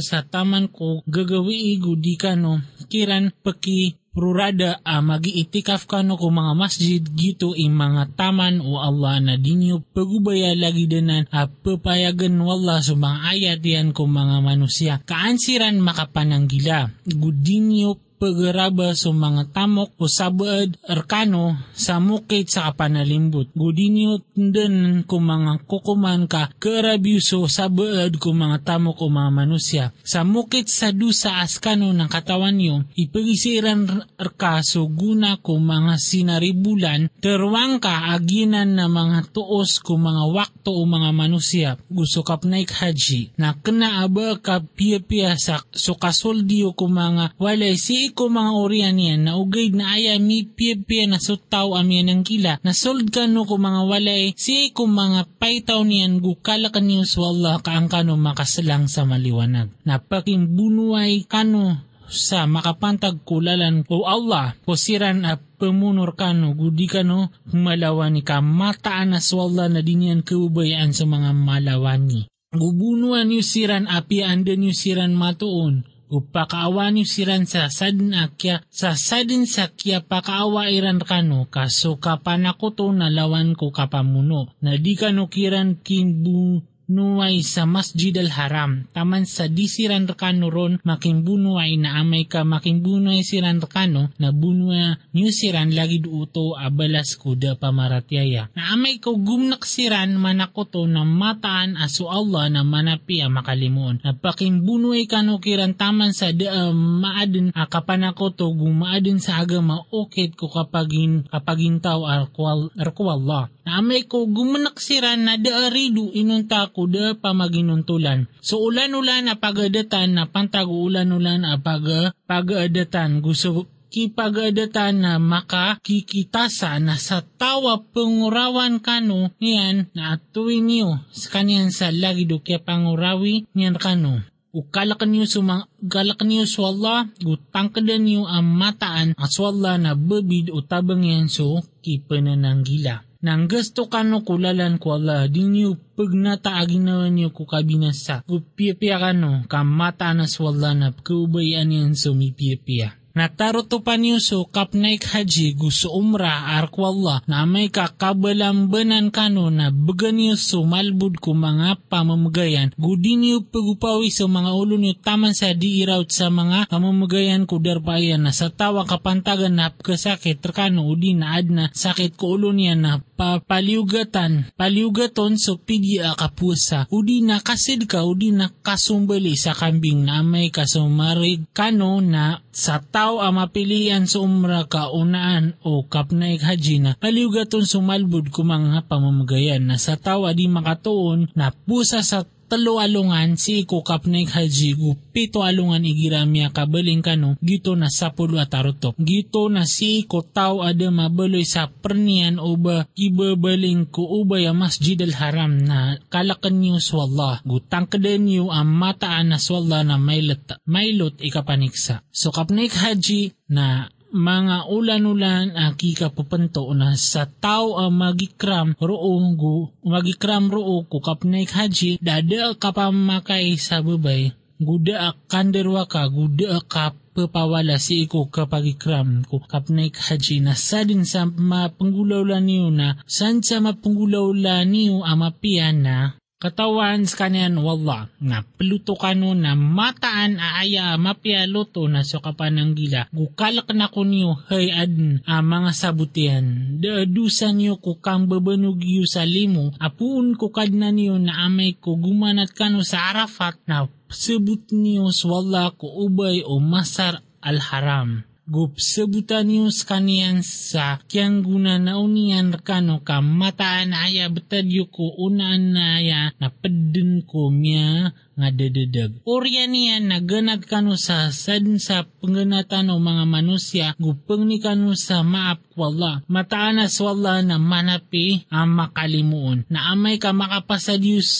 sa 0.00 0.20
taman 0.22 0.70
ko 0.70 1.02
gagawi 1.08 1.74
igu 1.74 1.98
di 1.98 2.14
kano 2.14 2.62
kiran 2.86 3.34
paki 3.42 3.99
Rurada 4.10 4.82
a 4.82 4.98
magiitikaf 4.98 5.86
kano 5.86 6.18
ko 6.18 6.34
mga 6.34 6.58
masjid 6.58 6.98
gito 6.98 7.54
i 7.54 7.70
mga 7.70 8.18
taman 8.18 8.58
o 8.58 8.82
Allah 8.82 9.22
na 9.22 9.38
dinyo 9.38 9.86
pagubaya 9.94 10.50
lagi 10.58 10.90
danan 10.90 11.30
a 11.30 11.46
papayagan 11.46 12.34
wala 12.42 12.82
sa 12.82 12.98
mga 12.98 13.18
ayat 13.38 13.60
yan 13.62 13.94
ko 13.94 14.10
mga 14.10 14.42
manusia. 14.42 14.98
Kaansiran 15.06 15.78
makapananggila. 15.78 16.90
Gudinyo 17.06 18.09
pagaraba 18.20 18.92
sa 18.92 19.08
mga 19.16 19.48
tamok 19.56 19.96
o 19.96 20.04
sabaad 20.04 20.76
arkano 20.84 21.56
sa 21.72 21.96
mukit 21.96 22.52
sa 22.52 22.68
kapanalimbot. 22.68 23.48
Gudinyo 23.56 24.20
tundan 24.36 25.08
ko 25.08 25.24
mga 25.24 25.64
kukuman 25.64 26.28
ka 26.28 26.52
kaarabyuso 26.60 27.48
sabaad 27.48 28.20
ko 28.20 28.36
mga 28.36 28.60
tamok 28.60 29.00
o 29.00 29.08
mga 29.08 29.30
manusya. 29.32 29.84
Sa 30.04 30.20
mukit 30.28 30.68
sa 30.68 30.92
dusa 30.92 31.40
askano 31.40 31.96
ng 31.96 32.10
katawan 32.12 32.60
nyo, 32.60 32.84
ipagisiran 32.92 33.88
arka 34.20 34.60
so 34.60 34.84
guna 34.84 35.40
ko 35.40 35.56
mga 35.56 35.96
sinaribulan, 35.96 37.08
terwang 37.24 37.80
ka 37.80 38.12
aginan 38.12 38.76
na 38.76 38.92
mga 38.92 39.32
tuos 39.32 39.80
ko 39.80 39.96
mga 39.96 40.28
wakto 40.36 40.76
o 40.76 40.84
mga 40.84 41.10
manusya. 41.16 41.70
Gusto 41.88 42.20
kapnaik 42.20 42.68
haji 42.68 43.32
na 43.40 43.56
kanaaba 43.56 44.36
ka 44.36 44.60
piya-piya 44.60 45.40
sa 45.40 45.64
so 45.72 45.96
kasoldiyo 45.96 46.76
ko 46.76 46.92
mga 46.92 47.32
walay 47.40 47.80
si 47.80 48.09
ko 48.12 48.30
mga 48.30 48.52
orian 48.54 48.98
yan. 48.98 49.26
Na 49.26 49.38
ugay 49.38 49.72
na 49.74 49.96
aya 49.96 50.20
mi 50.20 50.46
piya 50.46 51.08
na 51.08 51.18
sutaw 51.18 51.74
amyan 51.78 52.10
ng 52.10 52.22
kila. 52.22 52.62
Na 52.62 52.76
sold 52.76 53.10
ka 53.10 53.26
no 53.26 53.48
ko 53.48 53.56
mga 53.56 53.86
walay. 53.88 54.36
Si 54.36 54.70
ko 54.70 54.86
mga 54.86 55.26
paitaw 55.38 55.82
niyan 55.82 56.22
gukala 56.22 56.70
ka 56.70 56.78
niyo 56.78 57.08
swallah 57.08 57.58
kaang 57.64 57.88
kano 57.88 58.14
makasalang 58.14 58.86
sa 58.86 59.08
maliwanag. 59.08 59.70
Napakimbunuay 59.88 61.26
kano 61.26 61.86
sa 62.10 62.50
makapantag 62.50 63.22
kulalan 63.22 63.86
o 63.86 64.02
Allah 64.02 64.58
posiran 64.66 65.22
a 65.22 65.38
pemunur 65.38 66.18
kano 66.18 66.58
gudi 66.58 66.90
kano 66.90 67.30
malawan 67.54 68.18
ni 68.18 68.22
ka. 68.26 68.42
Mataan 68.42 69.14
na 69.14 69.20
swalla 69.22 69.70
na 69.70 69.80
dinyan 69.80 70.26
kaubayaan 70.26 70.90
sa 70.90 71.06
mga 71.06 71.30
malawani. 71.32 72.26
Gubunuan 72.50 73.30
niyo 73.30 73.46
siran 73.46 73.86
api 73.86 74.26
anda 74.26 74.58
niyo 74.58 74.74
siran 74.74 75.14
matuon 75.14 75.86
upakaawa 76.10 76.90
niyo 76.90 77.06
siran 77.06 77.46
sa 77.46 77.70
sadin 77.70 78.10
akya 78.14 78.66
sa 78.66 78.98
sadin 78.98 79.46
sakya 79.46 80.02
pakaawa 80.02 80.66
iran 80.68 80.98
kano 80.98 81.46
kaso 81.46 81.96
kapanakoto 82.02 82.90
na 82.90 83.06
lawan 83.08 83.54
ko 83.54 83.70
kapamuno. 83.70 84.50
Na 84.60 84.74
di 84.76 84.98
kano 84.98 85.30
kiran 85.30 85.78
kinbu 85.78 86.66
nuway 86.90 87.46
sa 87.46 87.70
Masjid 87.70 88.10
al-Haram. 88.18 88.90
Taman 88.90 89.22
sa 89.22 89.46
disiran 89.46 90.10
rekano 90.10 90.50
ron 90.50 90.82
makimbunuay 90.82 91.78
na 91.78 92.02
amay 92.02 92.26
ka 92.26 92.42
makimbunuay 92.42 93.22
siran 93.22 93.62
rekano 93.62 94.10
na 94.18 94.34
bunwa 94.34 94.98
niyo 95.14 95.30
siran 95.30 95.70
lagi 95.70 96.02
duuto 96.02 96.58
abalas 96.58 97.14
kuda 97.14 97.54
pamaratyaya. 97.54 98.50
Na 98.58 98.74
amay 98.74 98.98
ko 98.98 99.14
gumnak 99.14 99.62
siran 99.62 100.18
manakoto 100.18 100.90
na 100.90 101.06
mataan 101.06 101.78
aso 101.78 102.10
Allah 102.10 102.50
na 102.50 102.66
manapi 102.66 103.22
a 103.22 103.30
makalimuon. 103.30 104.02
Na 104.02 104.10
pakimbunuay 104.10 105.06
kano 105.06 105.38
kiran 105.38 105.78
taman 105.78 106.10
sa 106.10 106.34
da 106.34 106.68
uh, 106.68 106.74
maadin 106.74 107.54
a 107.54 107.70
kapanakoto 107.70 108.50
gumaadin 108.50 109.22
sa 109.22 109.38
agama 109.38 109.86
okit 109.94 110.34
ko 110.34 110.50
kapagin 110.50 111.22
kapagintaw 111.30 112.02
arkwal 112.02 112.74
arkwallah. 112.74 113.46
Na 113.62 113.78
amay 113.78 114.10
ko 114.10 114.26
gumanak 114.26 114.82
siran 114.82 115.22
na 115.22 115.38
daaridu 115.38 116.10
inunta 116.10 116.66
ko 116.74 116.79
da 116.86 117.18
pamaginuntulan. 117.18 118.30
So 118.40 118.62
ulan-ulan 118.62 119.28
na 119.28 119.34
pagadatan 119.36 120.16
na 120.16 120.24
pantag 120.30 120.70
ulan-ulan 120.70 121.44
a 121.44 121.58
pag 121.60 122.14
pagadatan 122.24 123.20
gusto 123.20 123.66
kipagadatan 123.90 125.02
na 125.02 125.12
makakikitasa 125.18 126.78
na 126.78 126.94
sa 126.94 127.26
tawa 127.26 127.82
pangurawan 127.90 128.78
kano 128.78 129.34
niyan 129.42 129.90
na 129.92 130.14
atuin 130.16 130.62
niyo 130.70 131.02
sa 131.10 131.42
kanyan 131.42 131.74
sa 131.74 131.90
lagi 131.90 132.24
do 132.24 132.38
kaya 132.38 132.62
pangurawi 132.62 133.50
niyan 133.52 133.76
kano. 133.76 134.22
Ukalakan 134.50 135.14
niyo 135.14 135.30
sumang 135.30 135.70
galakan 135.78 136.26
niyo 136.26 136.42
sa 136.42 136.74
Allah, 136.74 137.06
gutangkadan 137.22 138.02
niyo 138.02 138.26
ang 138.26 138.50
mataan 138.50 139.14
at 139.14 139.30
na 139.78 139.94
babid 139.94 140.50
o 140.50 140.58
tabang 140.62 141.06
yan 141.06 141.30
so 141.30 141.62
kipanananggila 141.82 143.09
nang 143.20 143.48
gusto 143.48 143.88
kano 143.88 144.24
kulalan 144.24 144.80
ko 144.80 144.96
Allah, 144.96 145.28
di 145.28 145.44
niyo 145.44 145.76
pag 145.96 146.12
nataagin 146.12 146.88
na 146.88 147.08
niyo 147.08 147.32
ko 147.36 147.44
kabinasa, 147.44 148.24
upiyapia 148.24 148.96
kano, 148.96 149.44
kamata 149.44 150.16
na 150.16 150.24
swalla 150.24 150.72
na 150.72 150.88
kaubayan 150.92 151.68
yan 151.68 151.92
sumipiapia. 151.92 152.99
Nataruto 153.20 153.84
pa 153.84 154.00
niyo 154.00 154.16
so 154.16 154.48
kapnaik 154.48 155.04
haji 155.04 155.52
gusto 155.52 155.92
umra 155.92 156.56
arkwallah 156.56 157.20
na 157.28 157.44
may 157.44 157.68
kakabalambanan 157.68 159.12
kano 159.12 159.52
na 159.52 159.68
baga 159.68 160.08
niyo 160.08 160.40
so 160.40 160.64
malbud 160.64 161.20
ko 161.20 161.36
mga 161.36 161.76
pamamagayan 161.92 162.72
gudi 162.80 163.20
niyo 163.20 163.44
pagupawi 163.44 164.08
sa 164.08 164.24
mga 164.24 164.56
ulo 164.56 164.80
niyo 164.80 164.96
taman 164.96 165.36
sa 165.36 165.52
diiraut 165.52 166.08
sa 166.08 166.32
mga 166.32 166.72
pamamagayan 166.72 167.44
ko 167.44 167.60
darbayan 167.60 168.24
na 168.24 168.32
sa 168.32 168.48
tawa 168.48 168.88
kapantagan 168.88 169.52
na 169.52 169.68
kasakit 169.68 170.40
terkano 170.40 170.88
udi 170.88 171.12
na 171.12 171.36
adna 171.36 171.68
sakit 171.76 172.16
ko 172.16 172.40
ulo 172.40 172.56
niya 172.56 172.72
na 172.72 173.04
papaliugatan 173.20 174.48
paliugaton 174.56 175.36
so 175.36 175.60
pigi 175.60 176.00
a 176.00 176.16
kapusa 176.16 176.88
udi 176.88 177.20
na 177.20 177.44
kasid 177.44 177.84
ka 177.84 178.00
udi 178.00 178.30
na 178.30 178.48
kasumbali 178.62 179.34
sa 179.34 179.52
kambing. 179.52 180.06
Na 180.06 180.22
may 180.22 180.54
kasumarig 180.54 181.50
kano 181.50 181.98
na 181.98 182.40
sa 182.54 182.78
tao 183.10 183.26
ang 183.26 183.42
mapilian 183.42 184.06
sa 184.06 184.22
umra 184.22 184.70
ka 184.70 184.94
unaan 184.94 185.58
o 185.66 185.82
kapnaik 185.82 186.46
haji 186.46 186.78
na 186.78 186.94
paliugaton 186.94 187.66
sumalbud 187.66 188.30
kumang 188.30 188.70
pamamagayan 188.86 189.66
na 189.66 189.82
sa 189.82 189.98
tao 189.98 190.30
adi 190.30 190.46
makatuon 190.46 191.26
na 191.34 191.50
pusa 191.50 192.06
sa 192.06 192.22
talo 192.50 192.82
alungan 192.82 193.38
si 193.38 193.62
iko 193.62 193.86
kapnaik 193.86 194.34
haji 194.34 194.74
gu 194.74 194.98
pito 195.14 195.46
alungan 195.46 195.86
igiramya 195.86 196.50
kabaling 196.50 196.98
kano 196.98 197.38
gito 197.38 197.78
na 197.78 197.86
sapulo 197.86 198.42
atarutok. 198.42 198.98
Gito 198.98 199.46
na 199.46 199.62
si 199.70 200.02
iko 200.02 200.26
tao 200.26 200.66
ada 200.66 200.90
mabaloy 200.90 201.46
sa 201.46 201.70
pernian 201.70 202.42
o 202.42 202.58
ba 202.58 202.90
ibabaling 202.98 203.86
ko 203.94 204.02
ubay 204.26 204.50
ang 204.50 204.58
masjid 204.58 204.98
al 204.98 205.14
haram 205.14 205.62
na 205.62 206.02
kalakan 206.10 206.58
niyo 206.58 206.82
swallah. 206.82 207.38
Gutang 207.46 207.86
kaden 207.86 208.26
niyo 208.26 208.50
ang 208.50 208.66
mataan 208.66 209.30
na 209.30 209.38
swallah 209.38 209.86
na 209.86 209.94
mailot, 209.94 210.58
mailot 210.66 211.22
ikapaniksa. 211.22 212.02
So 212.10 212.34
kapnaik 212.34 212.74
haji 212.74 213.38
na 213.46 213.86
mga 214.10 214.66
ulan-ulan 214.66 215.54
aki 215.54 215.94
kapupanto 215.94 216.66
na 216.74 216.98
sa 216.98 217.30
tao 217.30 217.78
ang 217.78 217.94
magikram 217.94 218.74
roo 218.74 219.14
gu 219.38 219.70
magikram 219.86 220.50
roo 220.50 220.82
ko 220.90 220.98
kapnaik 220.98 221.54
haji 221.54 222.02
dada 222.02 222.58
kapamakay 222.58 223.54
sa 223.54 223.78
babay 223.86 224.34
guda 224.58 225.14
kanderwa 225.30 225.86
ka 225.86 226.10
guda 226.10 226.58
ka 226.66 226.90
papawala 227.14 227.78
si 227.78 228.04
iko 228.04 228.26
kapagikram 228.26 229.22
ko 229.30 229.38
kapnaik 229.46 229.94
haji 229.94 230.42
na 230.42 230.58
sadin 230.58 231.06
sa 231.06 231.30
mapanggulawlan 231.30 232.44
niyo 232.44 232.68
na 232.74 232.98
san 233.06 233.46
sa 233.46 233.62
niyo 233.62 235.06
amapian 235.06 235.86
na 235.86 236.18
katawan 236.40 237.04
sa 237.04 237.28
kanyan 237.28 237.60
wala. 237.60 238.08
Na 238.24 238.40
peluto 238.40 238.96
kano 238.96 239.36
na 239.36 239.52
mataan 239.52 240.40
aaya 240.40 240.96
mapia 240.96 241.44
luto 241.44 241.84
na 241.84 242.00
so 242.00 242.24
kapananggila 242.24 243.12
gukalak 243.12 243.68
na 243.76 243.92
ko 243.92 244.08
niyo 244.08 244.40
hay 244.48 244.72
adn 244.72 245.20
a 245.28 245.44
mga 245.44 245.70
sabutian. 245.76 246.46
Daadusan 246.80 247.60
niyo 247.60 247.76
ko 247.76 248.00
kang 248.00 248.24
babanog 248.24 248.80
yu 248.80 249.04
sa 249.04 249.28
limo. 249.28 249.76
Apuun 249.76 250.40
ko 250.40 250.48
kadna 250.48 250.88
niyo 250.88 251.20
na 251.20 251.44
amay 251.44 251.76
ko 251.76 252.00
gumanat 252.00 252.56
kano 252.56 252.80
sa 252.80 253.12
arafat. 253.12 253.60
Na 253.68 253.84
sebut 254.08 254.72
niyo 254.72 255.12
swalla 255.12 255.76
ko 255.76 256.08
ubay 256.08 256.40
o 256.40 256.56
masar 256.58 257.20
al-haram. 257.44 258.24
gup 258.24 258.29
sebutan 258.74 259.46
niyo 259.46 259.70
kanian 259.86 260.42
sa 260.42 260.98
kiyang 261.06 261.46
guna 261.46 261.78
na 261.78 262.02
unian 262.02 262.50
kano 262.58 262.98
ka 263.06 263.22
mataan 263.22 263.94
aya 263.94 264.26
betadyo 264.26 264.90
ko 264.90 265.14
unaan 265.22 265.70
na 265.70 266.02
aya 266.02 266.34
na 266.42 266.50
pedden 266.50 267.22
ko 267.22 267.54
miya 267.54 268.10
nga 268.40 268.48
dededag. 268.48 269.20
Oryan 269.28 269.70
niya 269.70 270.00
naganag 270.00 270.64
kano 270.64 270.96
sa 270.96 271.28
sadin 271.28 271.76
sa 271.76 272.08
pengganatan 272.08 272.88
o 272.88 272.96
mga 272.96 273.24
manusia 273.28 273.86
gupeng 274.00 274.48
ni 274.48 274.58
kano 274.58 274.96
sa 274.96 275.20
maap 275.20 275.60
wala. 275.76 276.24
Mataanas 276.26 276.96
wala 277.04 277.44
na 277.44 277.60
manapi 277.60 278.48
ang 278.48 278.72
makalimuon. 278.72 279.68
Na 279.68 279.92
amay 279.92 280.16
ka 280.16 280.32
makapasadyus 280.32 281.30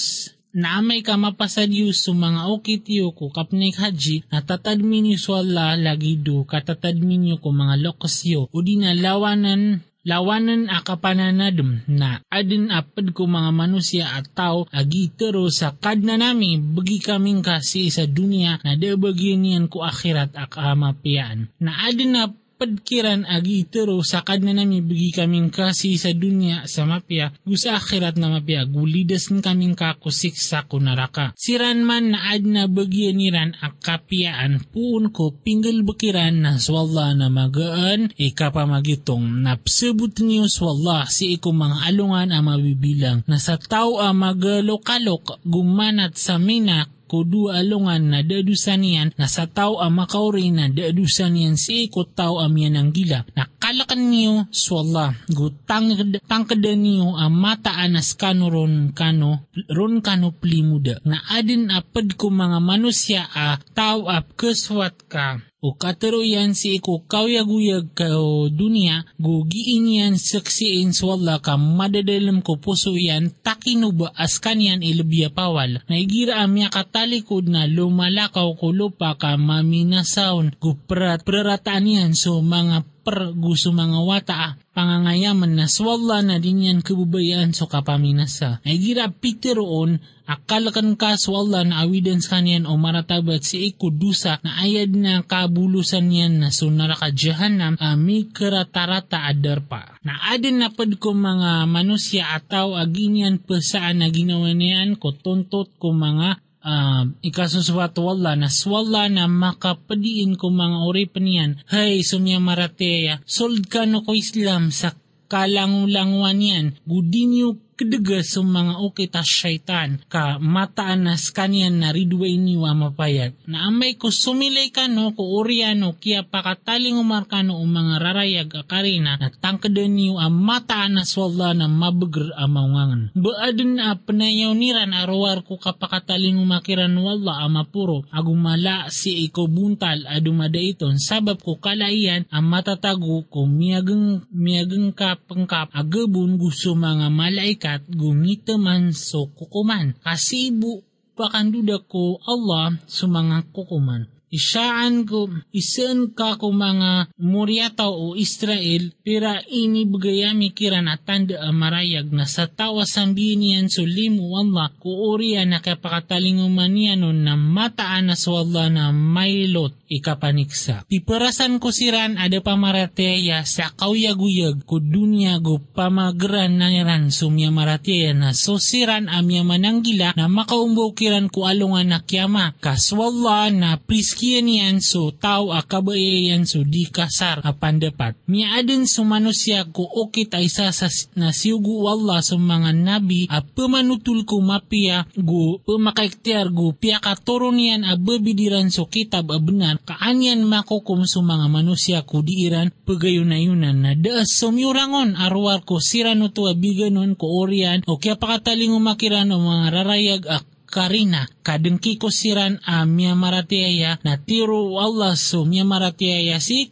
na 0.54 0.82
amay 0.82 1.06
ka 1.06 1.14
mapasadyo 1.14 1.94
sa 1.94 2.10
mga 2.10 2.50
okitiyo 2.50 3.14
ko 3.14 3.30
kapnik 3.30 3.78
haji 3.78 4.26
na 4.34 4.42
tatadmin 4.42 5.14
yu 5.14 5.18
swalla 5.18 5.78
lagido 5.78 6.42
katatadmin 6.42 7.30
yu 7.30 7.36
ko 7.38 7.54
mga 7.54 7.78
lokasyo 7.78 8.50
o 8.50 8.58
di 8.58 8.74
na 8.80 8.90
lawanan 8.90 9.86
lawanan 10.00 10.66
akapananadum 10.72 11.84
na 11.86 12.24
adin 12.32 12.72
apad 12.72 13.12
ko 13.12 13.28
mga 13.28 13.50
manusia 13.52 14.08
at 14.16 14.32
tao 14.32 14.64
agitero 14.72 15.46
sa 15.52 15.76
kadna 15.76 16.16
nami 16.16 16.56
bagi 16.56 16.98
kaming 17.04 17.44
kasi 17.44 17.92
sa 17.92 18.08
dunia 18.08 18.58
na 18.64 18.80
debagyan 18.80 19.44
niyan 19.44 19.66
ko 19.68 19.84
akhirat 19.84 20.32
akamapian 20.34 21.52
na 21.60 21.84
adin 21.84 22.16
na 22.16 22.32
padkiran 22.60 23.24
agi 23.24 23.64
itero 23.64 24.04
sakad 24.04 24.44
na 24.44 24.52
nami 24.52 24.84
bigi 24.84 25.16
kaming 25.16 25.48
kasi 25.48 25.96
sa 25.96 26.12
dunya 26.12 26.68
sa 26.68 26.84
mapya 26.84 27.32
gusa 27.48 27.80
akhirat 27.80 28.20
na 28.20 28.28
mapya 28.28 28.68
gulidas 28.68 29.32
n 29.32 29.40
kaming 29.40 29.72
kakusik 29.72 30.36
sa 30.36 30.68
kunaraka. 30.68 31.32
Siran 31.40 31.80
man 31.88 32.12
na 32.12 32.36
ad 32.36 32.44
na 32.44 32.68
bagyan 32.68 33.16
niran 33.16 33.56
akapiaan 33.56 34.60
puun 34.68 35.08
ko 35.08 35.32
pinggal 35.32 35.80
bakiran 35.88 36.44
na 36.44 36.60
swalla 36.60 37.16
na 37.16 37.32
magaan 37.32 38.12
ikapamagitong 38.20 39.40
napsabot 39.40 40.12
niyo 40.20 40.44
swalla 40.44 41.08
si 41.08 41.40
iko 41.40 41.56
mga 41.56 41.88
alungan 41.88 42.28
ang 42.28 42.44
mabibilang 42.44 43.24
na 43.24 43.40
sa 43.40 43.56
tao 43.56 44.04
ang 44.04 44.20
magalokalok 44.20 45.40
gumanat 45.48 46.20
sa 46.20 46.36
minak 46.36 46.99
kudu 47.10 47.50
alungan 47.50 48.06
na 48.06 48.18
dadusan 48.22 48.86
niyan 48.86 49.10
na 49.18 49.26
sa 49.26 49.50
tao 49.50 49.82
ang 49.82 49.98
makauri 49.98 50.54
na 50.54 50.70
dadusan 50.70 51.34
niyan 51.34 51.58
si 51.58 51.90
ikot 51.90 52.14
tao 52.14 52.38
amiyan 52.38 52.78
ang 52.78 52.94
gila. 52.94 53.26
Nakalakan 53.34 54.14
niyo 54.14 54.46
swalla 54.54 55.18
gutang 55.26 55.90
tangkada 56.30 56.72
niyo 56.78 57.18
ang 57.18 57.34
mataanas 57.34 58.14
kano 58.14 58.46
ron 58.46 58.94
kano 58.94 59.50
ron 59.66 59.98
kano 59.98 60.30
plimuda 60.30 61.02
na 61.02 61.18
adin 61.34 61.74
apad 61.74 62.14
ko 62.14 62.30
mga 62.30 62.62
manusya 62.62 63.26
a 63.34 63.58
tao 63.74 64.06
ap 64.06 64.38
keswat 64.38 64.94
ka 65.10 65.49
o 65.60 65.76
kataruyan 65.76 66.56
si 66.56 66.80
iko 66.80 67.04
kawyaguyag 67.04 67.92
ka 67.92 68.16
o 68.16 68.48
dunia, 68.48 69.04
gugiin 69.20 69.92
yan 69.92 70.14
saksiin 70.16 70.96
swalla 70.96 71.36
ka 71.44 71.60
madadalam 71.60 72.40
ko 72.40 72.56
puso 72.56 72.96
yan 72.96 73.28
takinuba 73.44 74.08
as 74.16 74.40
kanyan 74.40 74.80
ilubya 74.80 75.28
pawal. 75.28 75.84
Naigira 75.84 76.40
amya 76.40 76.72
katalikod 76.72 77.52
na 77.52 77.68
lumalakaw 77.68 78.56
ko 78.56 78.72
lupa 78.72 79.20
ka 79.20 79.36
maminasaon 79.36 80.56
guprat 80.56 81.20
prarataan 81.28 81.84
yan 81.84 82.12
so 82.16 82.40
mga 82.40 82.88
per 83.00 83.32
gusto 83.32 83.72
mga 83.72 84.00
wata 84.04 84.60
pangangayaman 84.76 85.58
na 85.58 85.66
swalla 85.66 86.22
na 86.22 86.38
din 86.38 86.64
yan 86.68 86.80
kabubayaan 86.80 87.52
so 87.52 87.66
kapaminasa. 87.66 88.62
Naigira 88.62 89.10
pitiroon 89.10 89.98
akalakan 90.30 90.94
ka 90.94 91.18
swalla 91.18 91.66
na 91.66 91.82
awidan 91.82 92.22
kanyan 92.22 92.68
o 92.70 92.78
maratabat 92.78 93.42
si 93.42 93.74
ikudusa 93.74 94.38
na 94.46 94.62
ayad 94.62 94.94
na 94.94 95.26
kabulusan 95.26 96.06
yan 96.12 96.38
na 96.38 96.54
sunara 96.54 96.94
ka 96.94 97.10
jahanam 97.10 97.74
ami 97.82 98.30
karatarata 98.30 99.26
adar 99.26 99.66
pa. 99.66 99.98
Na 100.06 100.30
adin 100.30 100.62
na 100.62 100.70
pad 100.70 100.94
ko 101.02 101.10
mga 101.16 101.66
manusya 101.66 102.38
ataw 102.38 102.78
aginyan 102.78 103.42
pasaan 103.42 104.04
na 104.04 104.08
ginawa 104.08 104.54
niyan 104.54 105.00
ko 105.00 105.16
tuntot 105.16 105.74
ko 105.82 105.90
mga 105.90 106.38
uh, 106.64 107.04
ikasuswato 107.24 108.04
wala 108.04 108.36
na 108.36 108.48
swalla 108.52 109.08
na 109.08 109.28
makapadiin 109.28 110.36
ko 110.36 110.52
mga 110.52 110.78
ori 110.84 111.04
pa 111.08 111.20
niyan. 111.20 111.64
Hay, 111.72 112.04
sumya 112.04 112.40
marateya, 112.40 113.20
sold 113.24 113.68
ka 113.68 113.84
no 113.88 114.04
ko 114.04 114.12
Islam 114.16 114.72
sa 114.72 114.96
kalangulanguan 115.30 116.42
yan. 116.42 116.66
Gudinyo 116.84 117.69
kadaga 117.80 118.20
sa 118.20 118.44
mga 118.44 118.76
okita 118.76 119.24
syaitan 119.24 120.04
ka 120.12 120.36
mataanas 120.36 121.32
kanyan 121.32 121.80
na 121.80 121.96
ridway 121.96 122.36
niwa 122.36 122.76
mapayag. 122.76 123.32
Na 123.48 123.72
amay 123.72 123.96
ko 123.96 124.12
sumilay 124.12 124.68
ka 124.68 124.84
no 124.84 125.16
ko 125.16 125.40
oriano 125.40 125.96
kaya 125.96 126.20
pakataling 126.20 127.00
umarkano 127.00 127.56
o 127.56 127.64
mga 127.64 127.96
rarayag 127.96 128.52
akarina 128.52 129.16
na 129.16 129.32
tangkada 129.32 129.80
niyo 129.88 130.20
ang 130.20 130.36
mataanas 130.36 131.16
wala 131.16 131.56
na 131.56 131.72
mabagr 131.72 132.36
amangangan. 132.36 133.16
Baadun 133.16 133.80
na 133.80 133.96
panayaw 133.96 134.52
niran 134.52 134.92
arawar 134.92 135.40
ko 135.40 135.56
kapakataling 135.56 136.36
umakiran 136.36 136.92
wala 137.00 137.40
amapuro 137.48 138.04
agumala 138.12 138.92
si 138.92 139.24
iko 139.24 139.48
buntal 139.48 140.04
adumada 140.04 140.60
iton 140.60 141.00
sabab 141.00 141.40
ko 141.40 141.56
kalaiyan 141.56 142.28
ang 142.28 142.44
matatago 142.44 143.24
ko 143.32 143.48
miyagang 143.48 144.28
miyagang 144.28 144.92
kapangkap 144.92 145.72
agabun 145.72 146.36
gusto 146.36 146.76
mga 146.76 147.08
malaika 147.08 147.69
kat 147.70 147.86
gumita 147.86 148.58
man 148.58 148.90
so 148.90 149.30
kukuman. 149.30 149.94
Kasibu 150.02 150.82
pakanduda 151.14 151.78
ko 151.86 152.18
Allah 152.26 152.74
sa 152.90 153.06
mga 153.06 153.46
kukuman. 153.54 154.10
Isaan 154.30 155.10
ko, 155.10 155.26
isaan 155.50 156.14
ka 156.14 156.38
ko 156.38 156.54
mga 156.54 157.10
Moriata 157.18 157.90
o 157.90 158.14
Israel, 158.14 158.94
pira 159.02 159.42
ini 159.50 159.90
bagayami 159.90 160.54
kiran 160.54 160.86
at 160.86 161.02
tanda 161.02 161.42
amarayag 161.42 162.14
na 162.14 162.30
sa 162.30 162.46
tawa 162.46 162.86
sambihin 162.86 163.42
niyan 163.42 163.66
so 163.66 163.82
limu 163.82 164.38
Allah 164.38 164.70
ko 164.78 165.18
uriya 165.18 165.42
na 165.50 165.58
kapakatalinguman 165.58 166.70
niyan 166.70 167.02
na 167.26 167.34
mataan 167.34 168.14
na 168.14 168.14
swalla 168.14 168.70
na 168.70 168.94
mailot 168.94 169.74
ikapaniksa. 169.90 170.86
Piperasan 170.86 171.58
ko 171.58 171.74
siran 171.74 172.14
ada 172.14 172.38
pamarateya 172.38 173.42
sa 173.42 173.74
kauyaguyag 173.74 174.62
ko 174.62 174.78
dunya 174.78 175.42
go 175.42 175.58
pamagran 175.58 176.54
na 176.54 176.70
niran 176.70 177.10
sumya 177.10 177.50
marateya 177.50 178.14
na 178.14 178.30
so 178.30 178.62
siran 178.62 179.10
amya 179.10 179.42
mananggila 179.42 180.14
na 180.14 180.30
makaumbaw 180.30 180.94
kiran 180.94 181.26
ko 181.26 181.50
alungan 181.50 181.90
na 181.90 181.98
kiyama 182.06 182.54
kaswalla 182.62 183.50
na 183.50 183.74
please 183.74 184.19
kiyan 184.20 184.52
yan 184.52 184.76
so 184.84 185.16
tao 185.16 185.56
akabayayan 185.56 186.44
so 186.44 186.60
di 186.60 186.84
kasar 186.92 187.40
apan 187.40 187.80
dapat. 187.80 188.20
Miadin 188.28 188.84
so 188.84 189.00
manusya 189.08 189.64
ko 189.72 189.88
okit 189.88 190.36
ay 190.36 190.52
sa 190.52 190.68
na 191.16 191.32
siugu 191.32 191.88
Allah 191.88 192.20
sa 192.20 192.36
mga 192.36 192.76
nabi 192.76 193.24
a 193.32 193.40
pamanutul 193.40 194.28
ko 194.28 194.44
mapia 194.44 195.08
go 195.16 195.56
pamakaiktiar 195.64 196.52
go 196.52 196.76
piya 196.76 197.00
katoron 197.00 197.56
yan 197.56 197.88
a 197.88 197.96
babidiran 197.96 198.68
so 198.68 198.84
kitab 198.84 199.32
a 199.32 199.40
benar 199.40 199.80
kaanyan 199.88 200.44
makukum 200.44 201.08
so 201.08 201.24
mga 201.24 201.48
manusya 201.48 202.04
ko 202.04 202.20
diiran 202.20 202.68
pagayunayunan 202.84 203.80
na 203.80 203.96
daas 203.96 204.36
sumyurangon 204.36 205.16
arwar 205.16 205.64
ko 205.64 205.80
sirano 205.80 206.28
to 206.28 206.44
abiganon 206.44 207.16
ko 207.16 207.40
orian 207.40 207.80
o 207.88 207.96
kaya 207.96 208.20
pakataling 208.20 208.74
umakiran 208.76 209.32
o 209.32 209.40
mga 209.40 209.66
rarayag 209.72 210.22
ak 210.28 210.44
karina 210.70 211.26
kadengki 211.42 211.98
ko 211.98 212.08
siran 212.08 212.62
a 212.64 212.86
miya 212.86 213.18
maratiaya 213.18 213.98
na 214.06 214.14
tiro 214.16 214.78
Allah 214.78 215.18
so 215.18 215.42
miya 215.44 215.66
maratiaya 215.66 216.38
si 216.38 216.70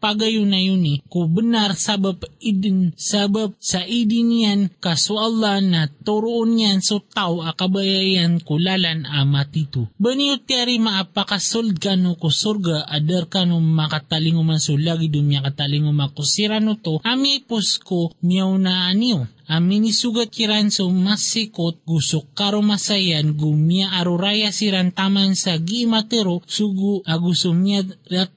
ko 0.00 0.16
dairan 0.16 0.40
pagayunayuni 0.40 1.04
ko 1.12 1.28
benar 1.28 1.76
sabab 1.76 2.24
idin 2.40 2.92
sabab 2.96 3.52
sa 3.60 3.84
idin 3.84 4.32
yan 4.32 4.60
kaso 4.80 5.20
Allah 5.20 5.60
na 5.60 5.88
turoon 5.88 6.56
yan 6.56 6.80
so 6.80 7.04
tao 7.04 7.44
akabayayan 7.44 8.40
kulalan 8.40 9.04
amatitu. 9.04 9.88
Baniyo 10.00 10.40
tiyari 10.40 10.80
maapakasold 10.80 11.76
kano 11.78 12.16
ko 12.16 12.32
surga 12.32 12.88
adar 12.88 13.28
kano 13.28 13.60
makatalingo 13.60 14.42
man 14.42 14.58
so 14.58 14.76
lagi 14.76 15.12
dumya 15.12 15.44
katalingo 15.44 15.92
makusirano 15.92 16.80
to 16.80 17.00
ami 17.04 17.44
pos 17.44 17.78
ko 17.82 18.12
miyaw 18.24 18.56
na 18.56 18.88
aniyo. 18.88 19.28
Amin 19.50 19.82
isugat 19.82 20.30
kiran 20.30 20.70
so 20.70 20.86
masikot 20.94 21.82
gusok 21.82 22.22
karo 22.38 22.62
masayan 22.62 23.34
gumya 23.34 23.90
aruraya 23.98 24.54
siran 24.54 24.94
taman 24.94 25.34
sa 25.34 25.58
gimatero 25.58 26.38
sugu 26.46 27.02
agusumnya 27.02 27.82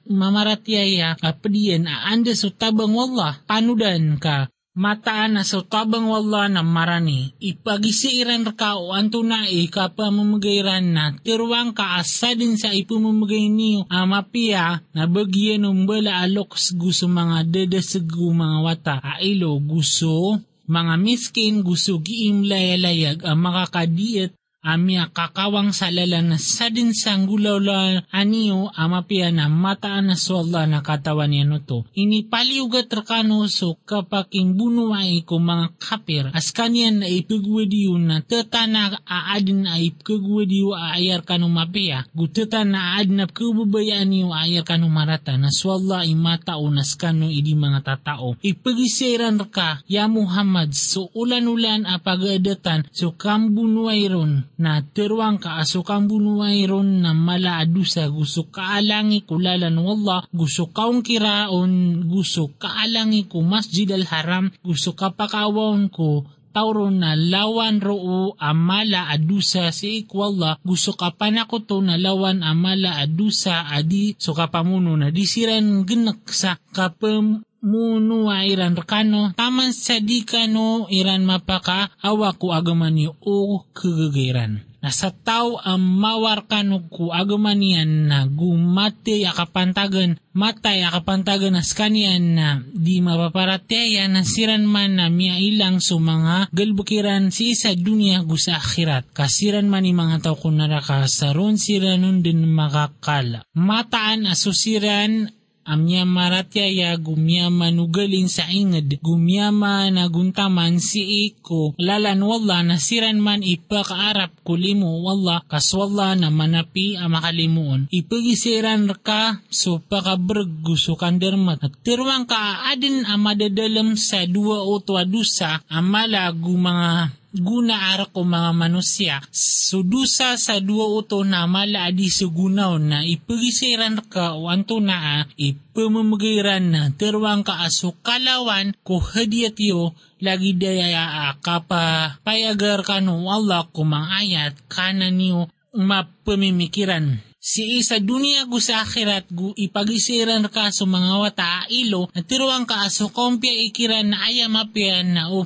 mamaratyaya 0.09 1.13
kapadiyan 1.53 1.85
aanda 1.85 2.33
so 2.33 2.49
tabang 2.49 2.97
wallah 2.97 3.37
panudan 3.45 4.17
ka 4.17 4.49
mataan 4.73 5.37
na 5.37 5.45
sa 5.45 5.61
tabang 5.61 6.09
wala 6.09 6.49
na 6.49 6.65
marani. 6.65 7.29
Ipagisiiran 7.37 8.57
ka 8.57 8.81
o 8.81 8.89
anto 8.89 9.21
na 9.21 9.45
ikapamamagayran 9.45 10.97
na 10.97 11.13
tiruang 11.21 11.77
ka 11.77 12.01
asa 12.01 12.33
din 12.33 12.57
sa 12.57 12.73
ipumamagay 12.73 13.53
niyo 13.53 13.85
amapia 13.85 14.81
na 14.97 15.05
bagyan 15.05 15.69
ng 15.69 15.85
bala 15.85 16.25
alok 16.25 16.57
gusto 16.73 17.05
mga 17.05 17.45
dadasag 17.53 18.09
mga 18.09 18.57
wata 18.65 18.97
ailo 19.21 19.61
gusto 19.61 20.41
mga 20.65 20.97
miskin 20.97 21.61
gusto 21.61 22.01
giim 22.01 22.41
layalayag 22.41 23.21
ang 23.21 23.45
makakadiet 23.45 24.33
amia 24.63 25.11
kakawang 25.11 25.75
salala 25.75 26.23
na 26.23 26.39
sa 26.39 26.71
din 26.71 26.95
sang 26.95 27.27
gulawla 27.27 28.07
aniyo 28.15 28.71
amapia 28.71 29.27
na 29.27 29.51
mataan 29.51 30.07
na 30.07 30.15
swalla 30.15 30.63
na 30.63 30.79
katawan 30.79 31.35
niya 31.35 31.43
no 31.43 31.59
to. 31.59 31.83
Ini 31.91 32.31
paliugat 32.31 32.87
rakano 32.87 33.43
so 33.51 33.75
kapaking 33.83 34.55
bunuay 34.55 35.27
ko 35.27 35.43
mga 35.43 35.67
kapir 35.83 36.31
as 36.31 36.55
kanyan 36.55 37.03
na 37.03 37.11
ipagwadiyo 37.11 37.99
na 37.99 38.23
tetana 38.23 39.03
aadin 39.03 39.67
na 39.67 39.75
ipagwadiyo 39.83 40.79
aayar 40.79 41.27
kanu 41.27 41.51
mapia 41.51 42.07
guteta 42.15 42.63
na 42.63 42.95
aadin 42.95 43.19
na 43.19 43.27
kububayaan 43.27 44.07
niyo 44.07 44.31
aayar 44.31 44.63
kanu 44.63 44.87
marata 44.87 45.35
na 45.35 45.51
swalla 45.51 46.07
imatao 46.07 46.71
nas 46.71 46.95
kanu 46.95 47.27
idi 47.27 47.51
mga 47.51 47.83
tatao. 47.83 48.39
Ipagisiran 48.39 49.43
ka 49.51 49.83
ya 49.91 50.07
Muhammad 50.07 50.71
so 50.71 51.11
ulan-ulan 51.11 51.83
apagadatan 51.83 52.87
so 52.95 53.11
kambunuay 53.11 54.07
ron 54.07 54.47
na 54.61 54.85
terwang 54.85 55.41
ka 55.41 55.57
asukang 55.61 56.05
bunuay 56.05 56.69
ron 56.69 57.01
na 57.01 57.11
mala 57.17 57.57
adusa 57.63 58.05
gusto 58.13 58.49
kaalangi 58.53 59.25
kulalan 59.25 59.77
wallah 59.81 60.29
gusto 60.29 60.69
kaong 60.69 61.01
kiraon 61.01 62.05
gusto 62.05 62.53
kaalangi 62.61 63.25
ko 63.25 63.41
masjid 63.41 63.89
al 63.89 64.05
haram 64.05 64.53
gusto 64.61 64.93
kapakawon 64.93 65.89
ko 65.89 66.27
tauron 66.53 67.01
na 67.01 67.17
lawan 67.17 67.81
roo 67.81 68.37
amala 68.37 69.09
adusa 69.09 69.73
si 69.73 70.05
ikwalla 70.05 70.61
gusto 70.61 70.93
ka 70.93 71.09
panakoto 71.09 71.81
na 71.81 71.97
lawan 71.97 72.45
amala 72.45 73.01
adusa 73.01 73.65
adi 73.73 74.13
so 74.21 74.37
kapamuno 74.37 74.93
na 74.93 75.09
disiran 75.09 75.81
genek 75.83 76.29
sa 76.29 76.61
kapem 76.71 77.41
muno 77.63 78.27
iran 78.27 78.75
rekano 78.75 79.31
taman 79.39 79.71
sa 79.71 80.03
di 80.03 80.27
kano 80.27 80.91
iran 80.91 81.23
mapaka 81.23 81.95
awa 82.03 82.35
ko 82.35 82.51
agaman 82.51 82.99
yu 82.99 83.15
o 83.23 83.63
kagagairan. 83.71 84.67
Nasa 84.83 85.15
tao 85.15 85.63
ang 85.63 85.79
mawar 85.79 86.43
kano 86.43 86.83
ko 86.91 87.15
agaman 87.15 87.63
yan 87.63 88.11
na 88.11 88.27
gumate 88.27 89.23
akapantagan 89.23 90.19
matay 90.35 90.83
akapantagan 90.83 91.55
as 91.55 91.71
kanian 91.71 92.35
na 92.35 92.59
di 92.75 92.99
mapaparataya 92.99 94.11
na 94.11 94.27
siran 94.27 94.67
man 94.67 94.99
na 94.99 95.07
miya 95.07 95.39
ilang 95.39 95.79
so 95.79 96.03
mga 96.03 96.51
galbukiran 96.51 97.31
si 97.31 97.55
isa 97.55 97.71
dunia 97.79 98.27
gusa 98.27 98.59
akhirat. 98.59 99.15
Kasiran 99.15 99.71
man 99.71 99.87
ni 99.87 99.95
mga 99.95 100.19
tao 100.19 100.35
kunaraka 100.35 101.07
saron 101.07 101.55
siranon 101.55 102.19
din 102.19 102.43
makakala 102.43 103.47
mataan 103.55 104.27
asusiran 104.27 105.31
amya 105.63 106.03
maratyaya 106.03 106.95
gumya 106.99 107.47
manugaling 107.47 108.27
sa 108.27 108.47
inged. 108.51 108.99
Gumyama 108.99 109.87
na 109.89 110.11
guntaman 110.11 110.83
si 110.83 111.31
iko. 111.31 111.73
Lalan 111.79 112.21
wala 112.23 112.61
nasiran 112.61 113.19
man 113.19 113.41
ipakaarap 113.41 114.43
kulimo 114.43 115.01
wala. 115.03 115.43
Kaswala 115.47 116.15
na 116.19 116.29
manapi 116.29 116.99
amakalimuon 116.99 117.87
ipagisiran 117.93 118.89
ka 119.05 119.39
so 119.47 119.79
pakabrag 119.79 120.49
gusto 120.65 120.97
kandermat 120.97 121.61
nagtirwang 121.61 122.25
ka 122.25 122.69
adin 122.73 123.05
amadadalam 123.05 123.93
sa 123.93 124.25
dua 124.25 124.65
o 124.65 124.81
dusa 125.05 125.61
amala 125.69 126.31
gu 126.33 126.53
mga 126.57 127.22
guna 127.33 127.97
ara 127.97 128.05
ko 128.05 128.21
mga 128.21 128.51
manusya. 128.53 129.17
Sudusa 129.33 130.37
sa 130.37 130.61
dua 130.61 130.85
uto 130.93 131.25
na 131.25 131.49
mala 131.49 131.89
adi 131.89 132.05
sugunaw 132.05 132.77
na 132.77 133.01
ipagisiran 133.01 134.05
ka 134.05 134.37
o 134.37 134.45
anto 134.53 134.77
na 134.77 135.25
ipamamagiran 135.33 136.63
na 136.69 136.81
terwang 136.93 137.41
ka 137.41 137.65
aso 137.65 137.97
kalawan 138.05 138.77
ko 138.85 139.01
hadiyat 139.01 139.57
yo 139.57 139.97
lagi 140.21 140.53
daya 140.53 141.33
kapa 141.41 142.15
payagar 142.21 142.85
ka 142.85 143.01
no 143.01 143.25
Allah 143.25 143.65
kumangayat 143.73 144.53
kana 144.69 145.09
niyo 145.09 145.49
mapamimikiran 145.73 147.32
si 147.43 147.83
isa 147.83 147.99
dunia 147.99 148.47
gu 148.47 148.55
sa 148.63 148.87
akhirat 148.87 149.27
gu 149.27 149.51
ipagisiran 149.59 150.47
ka 150.47 150.71
sa 150.71 150.87
mga 150.87 151.13
wata 151.19 151.67
ilo 151.67 152.07
na 152.15 152.23
tiruang 152.23 152.63
ka 152.63 152.87
aso 152.87 153.11
kompya 153.11 153.51
ikiran 153.67 154.15
na 154.15 154.31
ayam 154.31 154.55
apian 154.55 155.11
na 155.11 155.27
o 155.27 155.43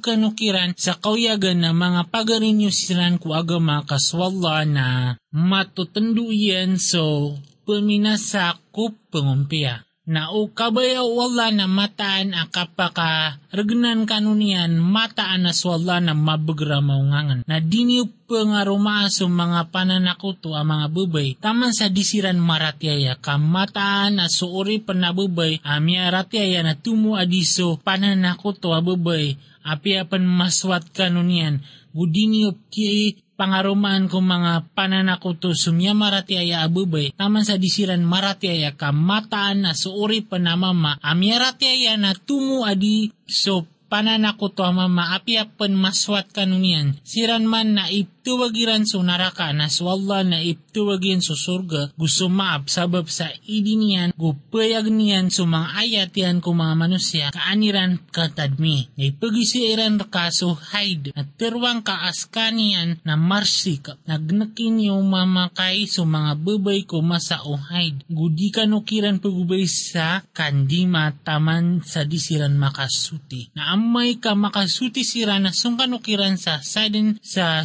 kanukiran 0.00 0.72
sa 0.80 0.96
kauyagan 0.96 1.60
na 1.60 1.76
mga 1.76 2.08
pagarinyo 2.08 2.72
siran 2.72 3.20
ku 3.20 3.36
agama 3.36 3.84
kaswalla 3.84 4.64
na 4.64 4.86
matutunduyan 5.28 6.80
so 6.80 7.36
paminasa 7.68 8.56
ku 8.72 8.96
pengumpia 9.12 9.85
na 10.06 10.30
o 10.30 10.46
kabayaw 10.46 11.02
wala 11.02 11.50
na 11.50 11.66
mataan 11.66 12.30
a 12.30 12.46
kapaka 12.46 13.42
regnan 13.50 14.06
kanunian 14.06 14.78
mataan 14.78 15.50
na 15.50 15.52
swalla 15.52 15.98
na 15.98 16.14
mabagra 16.14 16.78
maungangan 16.78 17.42
na 17.42 17.58
diniw 17.58 18.06
pangaruma 18.30 19.10
sa 19.10 19.26
mga 19.26 19.74
pananakuto 19.74 20.54
ang 20.54 20.70
mga 20.70 20.86
bubay 20.94 21.28
taman 21.42 21.74
sa 21.74 21.90
disiran 21.90 22.38
maratyaya 22.38 23.18
kamataan 23.18 24.22
na 24.22 24.30
suuri 24.30 24.78
panabubay 24.78 25.58
amya 25.66 26.06
ratyaya 26.14 26.62
na 26.62 26.78
tumu 26.78 27.18
adiso 27.18 27.82
pananakuto 27.82 28.70
a 28.70 28.78
bubay 28.78 29.34
apiapan 29.66 30.22
maswat 30.22 30.94
kanunian. 30.94 31.58
Gudiniop 31.96 32.54
ki 32.70 33.18
pangarumaan 33.36 34.08
ko 34.08 34.24
mga 34.24 34.72
pananakuto 34.72 35.52
sumya 35.52 35.92
maratiaya 35.92 36.64
abubay 36.64 37.12
taman 37.14 37.44
sa 37.44 37.60
disiran 37.60 38.02
maratiaya 38.02 38.74
ka 38.74 38.90
mataan 38.90 39.68
na 39.68 39.72
suuri 39.76 40.24
panamama 40.24 40.96
amya 41.04 41.36
ratiaya 41.38 42.00
na 42.00 42.16
tumu 42.16 42.64
adi 42.64 43.12
so 43.28 43.68
pananakuto 43.86 44.66
mama 44.74 45.14
apiapan 45.14 45.72
maswat 45.78 46.26
kanunian. 46.34 46.98
Siran 47.06 47.46
man 47.46 47.78
na 47.78 47.86
iptuwagiran 48.26 48.82
so 48.82 49.06
naraka 49.06 49.54
na 49.54 49.70
swalla 49.70 50.26
na 50.26 50.42
iptuwagin 50.42 51.22
so 51.22 51.38
surga 51.38 51.94
gusto 51.94 52.26
maap 52.26 52.66
sabab 52.66 53.06
sa 53.06 53.30
idinian 53.46 54.10
gupayag 54.18 54.90
niyan 54.90 55.30
so 55.30 55.46
mga 55.46 55.68
ayat 55.78 56.10
yan 56.10 56.42
ko 56.42 56.50
mga 56.50 56.74
manusya 56.74 57.30
kaaniran 57.30 58.02
katadmi 58.10 58.90
na 58.98 59.14
ipagisiran 59.14 60.02
ka 60.10 60.34
so 60.34 60.58
hide 60.58 61.14
at 61.14 61.38
terwang 61.38 61.86
ka 61.86 62.10
askanian 62.10 62.98
na 63.06 63.14
marsi 63.14 63.78
ka. 63.78 63.94
Nagnakin 64.10 64.90
yung 64.90 65.06
mamakay 65.06 65.86
so 65.86 66.02
mga 66.02 66.34
babay 66.42 66.82
ko 66.82 67.06
masa 67.06 67.46
o 67.46 67.54
hide 67.54 68.02
gudi 68.10 68.50
kanukiran 68.50 69.22
pagubay 69.22 69.70
sa 69.70 70.26
kandima 70.34 71.14
taman 71.22 71.86
sa 71.86 72.02
disiran 72.02 72.58
makasuti. 72.58 73.54
Na 73.54 73.76
amay 73.78 74.18
ka 74.18 74.34
makasuti 74.34 75.06
sira 75.06 75.38
na 75.38 75.54
sung 75.54 75.78
kanukiran 75.78 76.34
sa 76.34 76.58
sadin 76.58 77.20
sa 77.22 77.62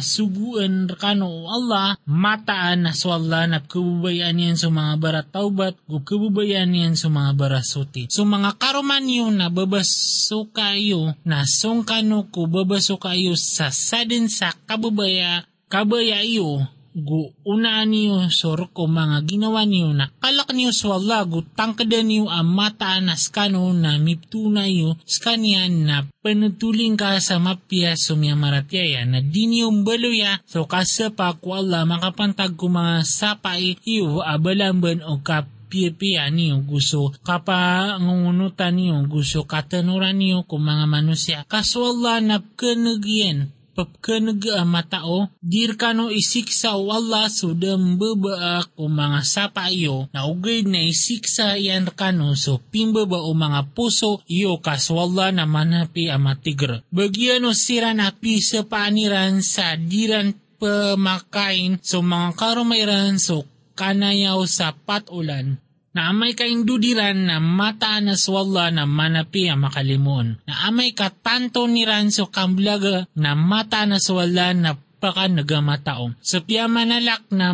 suguan 0.52 0.84
rekano 0.84 1.48
Allah 1.48 1.96
mataan 2.04 2.84
na 2.84 2.92
swalla 2.92 3.48
na 3.48 3.64
kabubayan 3.64 4.36
yan 4.36 4.60
sa 4.60 4.68
mga 4.68 5.00
barat 5.00 5.26
taubat 5.32 5.80
o 5.88 6.04
kabubayan 6.04 6.68
yan 6.76 6.92
sa 6.92 7.08
mga 7.08 7.32
barasuti. 7.32 8.12
So 8.12 8.28
mga 8.28 8.60
karuman 8.60 9.08
yun 9.08 9.40
na 9.40 9.48
babaso 9.48 10.52
kayo 10.52 11.16
na 11.24 11.48
sung 11.48 11.88
kano 11.88 12.28
ko 12.28 12.44
babaso 12.44 13.00
kayo 13.00 13.32
sa 13.32 13.72
sadin 13.72 14.28
sa 14.28 14.52
kabubaya 14.68 15.48
kabaya 15.72 16.20
iyo 16.20 16.68
gu 16.92 17.32
unaan 17.48 17.88
niyo 17.88 18.28
sor 18.28 18.68
ko 18.76 18.84
mga 18.84 19.24
ginawa 19.24 19.64
niyo 19.64 19.96
na 19.96 20.12
kalak 20.20 20.52
niyo 20.52 20.76
swalla 20.76 21.24
gu 21.24 21.40
tangkada 21.56 22.04
niyo 22.04 22.28
ang 22.28 22.52
mataanas 22.52 23.32
kano 23.32 23.72
na 23.72 23.96
miptuna 23.96 24.68
niyo 24.68 25.00
skanian 25.08 25.88
na 25.88 25.96
panutuling 26.20 26.94
ka 27.00 27.16
sa 27.18 27.40
mapya 27.40 27.96
sumya 27.96 28.36
maratyaya 28.36 29.02
na 29.08 29.24
di 29.24 29.48
niyo 29.48 29.72
baluya. 29.82 30.38
So 30.44 30.68
kasa 30.68 31.10
pa 31.10 31.32
ko 31.34 31.58
Allah 31.58 31.88
makapantag 31.88 32.54
ko 32.54 32.68
mga 32.68 33.02
sapay 33.02 33.80
iyo 33.88 34.20
abalamban 34.20 35.00
o 35.02 35.20
kap 35.24 35.48
pia 35.72 36.28
niyo 36.28 36.60
gusto 36.68 37.16
kapa 37.24 37.96
ngungunutan 37.96 38.76
niyo 38.76 39.00
gusto 39.08 39.48
katanuran 39.48 40.20
niyo 40.20 40.44
kung 40.44 40.68
mga 40.68 40.84
manusya. 40.84 41.38
Kaswalla 41.48 42.20
na 42.20 42.44
kanagyan 42.44 43.48
papkanaga 43.74 44.64
matao, 44.68 45.32
dir 45.42 45.74
kano 45.80 46.12
isiksa 46.12 46.76
o 46.76 46.92
Allah 46.92 47.26
sudam 47.32 47.96
baba 48.00 48.68
o 48.76 48.86
mga 48.88 49.20
sapa 49.24 49.72
iyo, 49.72 50.08
na 50.12 50.28
ugay 50.28 50.62
na 50.62 50.80
isiksa 50.84 51.56
yan 51.56 51.88
kano 51.92 52.36
so 52.36 52.60
pimbaba 52.70 53.18
o 53.24 53.32
mga 53.32 53.72
puso 53.74 54.20
iyo 54.28 54.60
kaswalla 54.60 55.32
na 55.32 55.44
manapi 55.48 56.12
amatigr. 56.12 56.84
Bagyan 56.92 57.48
o 57.48 57.52
sira 57.56 57.96
na 57.96 58.12
pi 58.12 58.38
sa 58.44 58.62
paaniran 58.62 59.40
sa 59.40 59.74
diran 59.76 60.36
pamakain 60.62 61.82
so 61.82 62.06
mga 62.06 62.38
karumayran 62.38 63.18
so 63.18 63.42
kanayaw 63.74 64.46
sa 64.46 64.70
patulan 64.70 65.58
na 65.92 66.08
amay 66.08 66.32
kaindudiran 66.32 67.28
na 67.28 67.36
mata 67.40 68.00
na 68.00 68.16
swalla 68.16 68.72
na 68.72 68.88
manapi 68.88 69.48
ang 69.52 69.64
makalimon. 69.64 70.40
Na 70.48 70.68
amay 70.68 70.96
katanto 70.96 71.68
ni 71.68 71.84
Ranso 71.84 72.32
kamblaga 72.32 73.04
na 73.16 73.36
mata 73.36 73.84
na 73.84 74.00
swalla 74.00 74.56
na 74.56 74.72
paka 75.02 75.26
nagamatao. 75.26 76.14
Sa 76.22 76.38
piya 76.46 76.70
manalak 76.70 77.26
na 77.34 77.50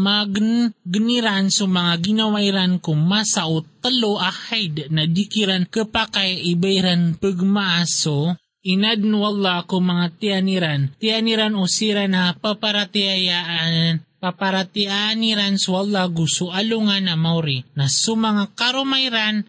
magniran 0.00 1.52
so 1.52 1.68
mga 1.68 2.00
ginawairan 2.00 2.80
ko 2.80 2.96
masao 2.96 3.60
talo 3.84 4.16
ahayd 4.16 4.88
na 4.88 5.04
dikiran 5.04 5.68
kapakay 5.68 6.40
ibayran 6.56 7.20
pagmaaso 7.20 8.40
inadnu 8.66 9.22
Allah 9.22 9.62
ko 9.68 9.78
mga 9.78 10.06
tianiran, 10.18 10.90
tianiran 10.98 11.54
usiran 11.54 12.10
na 12.10 12.34
paparatiayaan 12.34 14.02
paparatianiran 14.20 15.60
su 15.60 15.76
Allah 15.76 16.08
gusto 16.08 16.50
alungan 16.52 17.06
na 17.06 17.14
mauri 17.14 17.64
na 17.76 17.86
sumanga 17.86 18.48
karumayran 18.56 19.44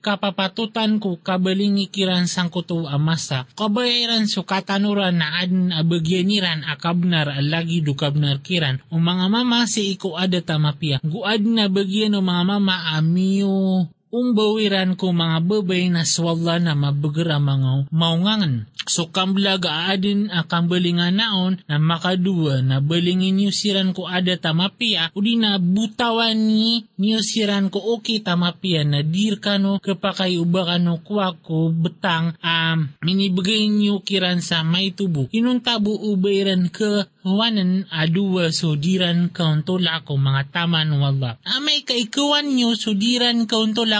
kapapatutan 0.00 0.96
ko 0.96 1.20
kabalingi 1.20 1.92
kiran 1.92 2.24
sang 2.24 2.48
kuto 2.48 2.88
amasa. 2.88 3.44
Kabayaran 3.52 4.24
so 4.26 4.48
katanuran 4.48 5.20
na 5.20 5.44
adn 5.44 5.70
abagyaniran 5.76 6.64
akabnar 6.64 7.28
alagi 7.28 7.84
dukabnar 7.84 8.40
kiran. 8.40 8.80
O 8.88 8.96
mga 8.96 9.28
mama 9.28 9.68
si 9.68 9.92
iko 9.92 10.16
ada 10.16 10.40
tamapia. 10.40 11.04
Guad 11.04 11.44
na 11.44 11.68
bagyan 11.68 12.16
o 12.16 12.24
mga 12.24 12.44
mama 12.48 12.96
amiyo 12.96 13.86
umbawiran 14.10 14.98
ko 14.98 15.14
mga 15.14 15.38
babay 15.46 15.86
na 15.90 16.02
swalla 16.02 16.58
na 16.58 16.74
mabagara 16.74 17.38
mga 17.38 17.90
maungangan. 17.94 18.66
So 18.90 19.06
kamblag 19.14 19.62
aadin 19.70 20.34
akang 20.34 20.66
balingan 20.66 21.14
naon 21.22 21.62
na 21.70 21.78
makadua 21.78 22.58
na 22.64 22.82
balingin 22.82 23.38
niyo 23.38 23.54
siran 23.54 23.94
ko 23.94 24.10
ada 24.10 24.34
tamapia 24.34 25.14
udi 25.14 25.38
na 25.38 25.62
butawan 25.62 26.34
ni 26.34 26.90
niyo 26.98 27.22
siran 27.22 27.70
ko 27.70 27.78
okay 27.94 28.18
tamapia 28.18 28.82
na 28.82 29.06
dir 29.06 29.38
kano 29.38 29.78
kapakay 29.78 30.40
uba 30.42 30.66
kano 30.66 30.98
kuwa 31.06 31.38
ko 31.38 31.70
betang 31.70 32.34
um, 32.42 32.90
minibigay 33.04 33.70
niyo 33.70 34.02
kiran 34.02 34.42
sa 34.42 34.66
may 34.66 34.90
tubo. 34.90 35.30
Inuntabo 35.30 35.94
ubayran 36.10 36.72
ke 36.72 37.06
Huwanan 37.20 37.84
aduwa 37.92 38.48
sudiran 38.48 39.28
kauntula 39.28 40.00
ko 40.08 40.16
mga 40.16 40.56
taman 40.56 40.88
wala. 40.96 41.36
Amay 41.44 41.84
kaikuan 41.84 42.56
nyo 42.56 42.72
sudiran 42.72 43.44